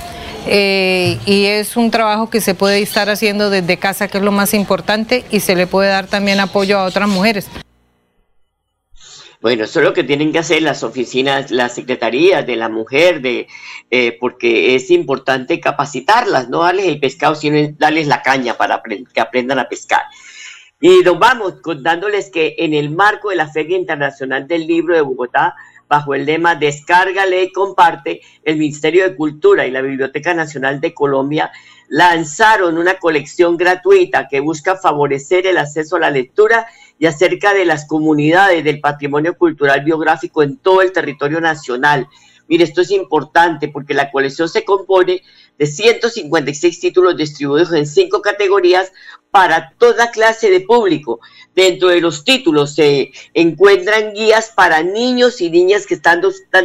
Eh, 0.46 1.18
y 1.26 1.44
es 1.44 1.76
un 1.76 1.90
trabajo 1.90 2.30
que 2.30 2.40
se 2.40 2.54
puede 2.54 2.80
estar 2.80 3.10
haciendo 3.10 3.50
desde 3.50 3.76
casa, 3.76 4.08
que 4.08 4.16
es 4.16 4.24
lo 4.24 4.32
más 4.32 4.54
importante, 4.54 5.26
y 5.30 5.40
se 5.40 5.54
le 5.54 5.66
puede 5.66 5.90
dar 5.90 6.06
también 6.06 6.40
apoyo 6.40 6.78
a 6.78 6.84
otras 6.84 7.06
mujeres. 7.06 7.50
Bueno, 9.42 9.64
eso 9.64 9.80
es 9.80 9.84
lo 9.84 9.92
que 9.92 10.04
tienen 10.04 10.32
que 10.32 10.38
hacer 10.38 10.62
las 10.62 10.82
oficinas, 10.82 11.50
las 11.50 11.74
secretarías 11.74 12.46
de 12.46 12.56
la 12.56 12.70
mujer, 12.70 13.20
de, 13.20 13.46
eh, 13.90 14.16
porque 14.18 14.74
es 14.74 14.90
importante 14.90 15.60
capacitarlas, 15.60 16.48
no 16.48 16.62
darles 16.62 16.86
el 16.86 16.98
pescado, 16.98 17.34
sino 17.34 17.58
darles 17.78 18.06
la 18.06 18.22
caña 18.22 18.54
para 18.54 18.82
que 19.12 19.20
aprendan 19.20 19.58
a 19.58 19.68
pescar. 19.68 20.00
Y 20.80 21.00
nos 21.00 21.18
vamos 21.18 21.54
contándoles 21.60 22.30
que 22.30 22.54
en 22.56 22.72
el 22.72 22.90
marco 22.90 23.30
de 23.30 23.36
la 23.36 23.48
Feria 23.48 23.76
Internacional 23.76 24.46
del 24.46 24.64
Libro 24.64 24.94
de 24.94 25.00
Bogotá, 25.00 25.56
bajo 25.88 26.14
el 26.14 26.24
lema 26.24 26.54
Descárgale 26.54 27.42
y 27.42 27.52
comparte, 27.52 28.20
el 28.44 28.58
Ministerio 28.58 29.02
de 29.02 29.16
Cultura 29.16 29.66
y 29.66 29.72
la 29.72 29.80
Biblioteca 29.80 30.34
Nacional 30.34 30.80
de 30.80 30.94
Colombia 30.94 31.50
lanzaron 31.88 32.78
una 32.78 32.94
colección 32.94 33.56
gratuita 33.56 34.28
que 34.28 34.38
busca 34.38 34.76
favorecer 34.76 35.48
el 35.48 35.58
acceso 35.58 35.96
a 35.96 36.00
la 36.00 36.10
lectura 36.10 36.68
y 36.96 37.06
acerca 37.06 37.54
de 37.54 37.64
las 37.64 37.84
comunidades 37.84 38.62
del 38.62 38.78
patrimonio 38.78 39.36
cultural 39.36 39.82
biográfico 39.82 40.44
en 40.44 40.58
todo 40.58 40.82
el 40.82 40.92
territorio 40.92 41.40
nacional. 41.40 42.06
Mire, 42.46 42.62
esto 42.62 42.82
es 42.82 42.92
importante 42.92 43.66
porque 43.68 43.94
la 43.94 44.12
colección 44.12 44.48
se 44.48 44.64
compone 44.64 45.22
de 45.58 45.66
156 45.66 46.80
títulos 46.80 47.16
distribuidos 47.16 47.72
en 47.72 47.86
cinco 47.86 48.22
categorías 48.22 48.92
para 49.30 49.72
toda 49.78 50.10
clase 50.10 50.50
de 50.50 50.60
público. 50.60 51.20
Dentro 51.54 51.88
de 51.88 52.00
los 52.00 52.24
títulos 52.24 52.74
se 52.74 53.10
encuentran 53.34 54.14
guías 54.14 54.52
para 54.54 54.82
niños 54.82 55.40
y 55.40 55.50
niñas 55.50 55.86
que 55.86 55.94
están, 55.94 56.22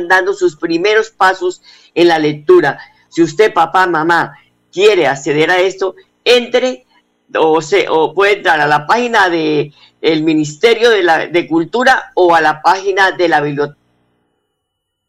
dando 0.08 0.34
sus 0.34 0.56
primeros 0.56 1.10
pasos 1.10 1.62
en 1.96 2.08
la 2.08 2.20
lectura. 2.20 2.80
Si 3.10 3.24
usted, 3.24 3.54
papá, 3.54 3.88
mamá, 3.88 4.38
quiere 4.72 5.08
acceder 5.08 5.50
a 5.50 5.60
esto, 5.60 5.96
entre 6.24 6.86
o, 7.36 7.62
se, 7.62 7.88
o 7.90 8.14
puede 8.14 8.34
entrar 8.34 8.62
a 8.62 8.68
la 8.68 8.86
página 8.86 9.30
de 9.30 9.74
el 10.02 10.22
Ministerio 10.24 10.90
de, 10.90 11.02
la, 11.02 11.28
de 11.28 11.48
Cultura 11.48 12.12
o 12.14 12.36
a 12.36 12.42
la 12.42 12.62
página 12.62 13.12
de 13.12 13.30
la 13.30 13.42
biblioteca. 13.42 13.80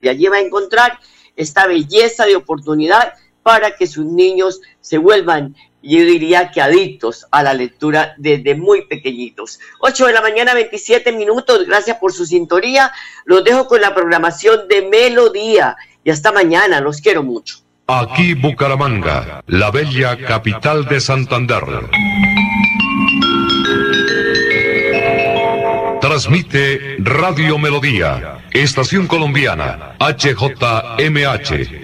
Y 0.00 0.08
allí 0.08 0.26
va 0.26 0.36
a 0.36 0.40
encontrar 0.40 0.98
esta 1.36 1.66
belleza 1.66 2.26
de 2.26 2.36
oportunidad 2.36 3.14
para 3.44 3.76
que 3.76 3.86
sus 3.86 4.06
niños 4.06 4.60
se 4.80 4.98
vuelvan, 4.98 5.54
yo 5.84 6.00
diría 6.00 6.50
que 6.50 6.62
adictos 6.62 7.26
a 7.30 7.42
la 7.42 7.52
lectura 7.52 8.14
desde 8.16 8.56
muy 8.56 8.86
pequeñitos. 8.86 9.60
8 9.80 10.06
de 10.06 10.12
la 10.14 10.22
mañana, 10.22 10.54
27 10.54 11.12
minutos. 11.12 11.66
Gracias 11.66 11.98
por 11.98 12.12
su 12.12 12.24
sintonía. 12.24 12.90
Los 13.26 13.44
dejo 13.44 13.68
con 13.68 13.82
la 13.82 13.94
programación 13.94 14.66
de 14.66 14.88
Melodía. 14.88 15.76
Y 16.02 16.10
hasta 16.10 16.32
mañana. 16.32 16.80
Los 16.80 17.02
quiero 17.02 17.22
mucho. 17.22 17.58
Aquí 17.86 18.32
Bucaramanga, 18.32 19.42
la 19.46 19.70
bella 19.70 20.16
capital 20.16 20.86
de 20.86 21.00
Santander. 21.00 21.64
Transmite 26.00 26.96
Radio 26.98 27.58
Melodía, 27.58 28.44
Estación 28.52 29.06
Colombiana, 29.06 29.96
HJMH, 29.98 31.83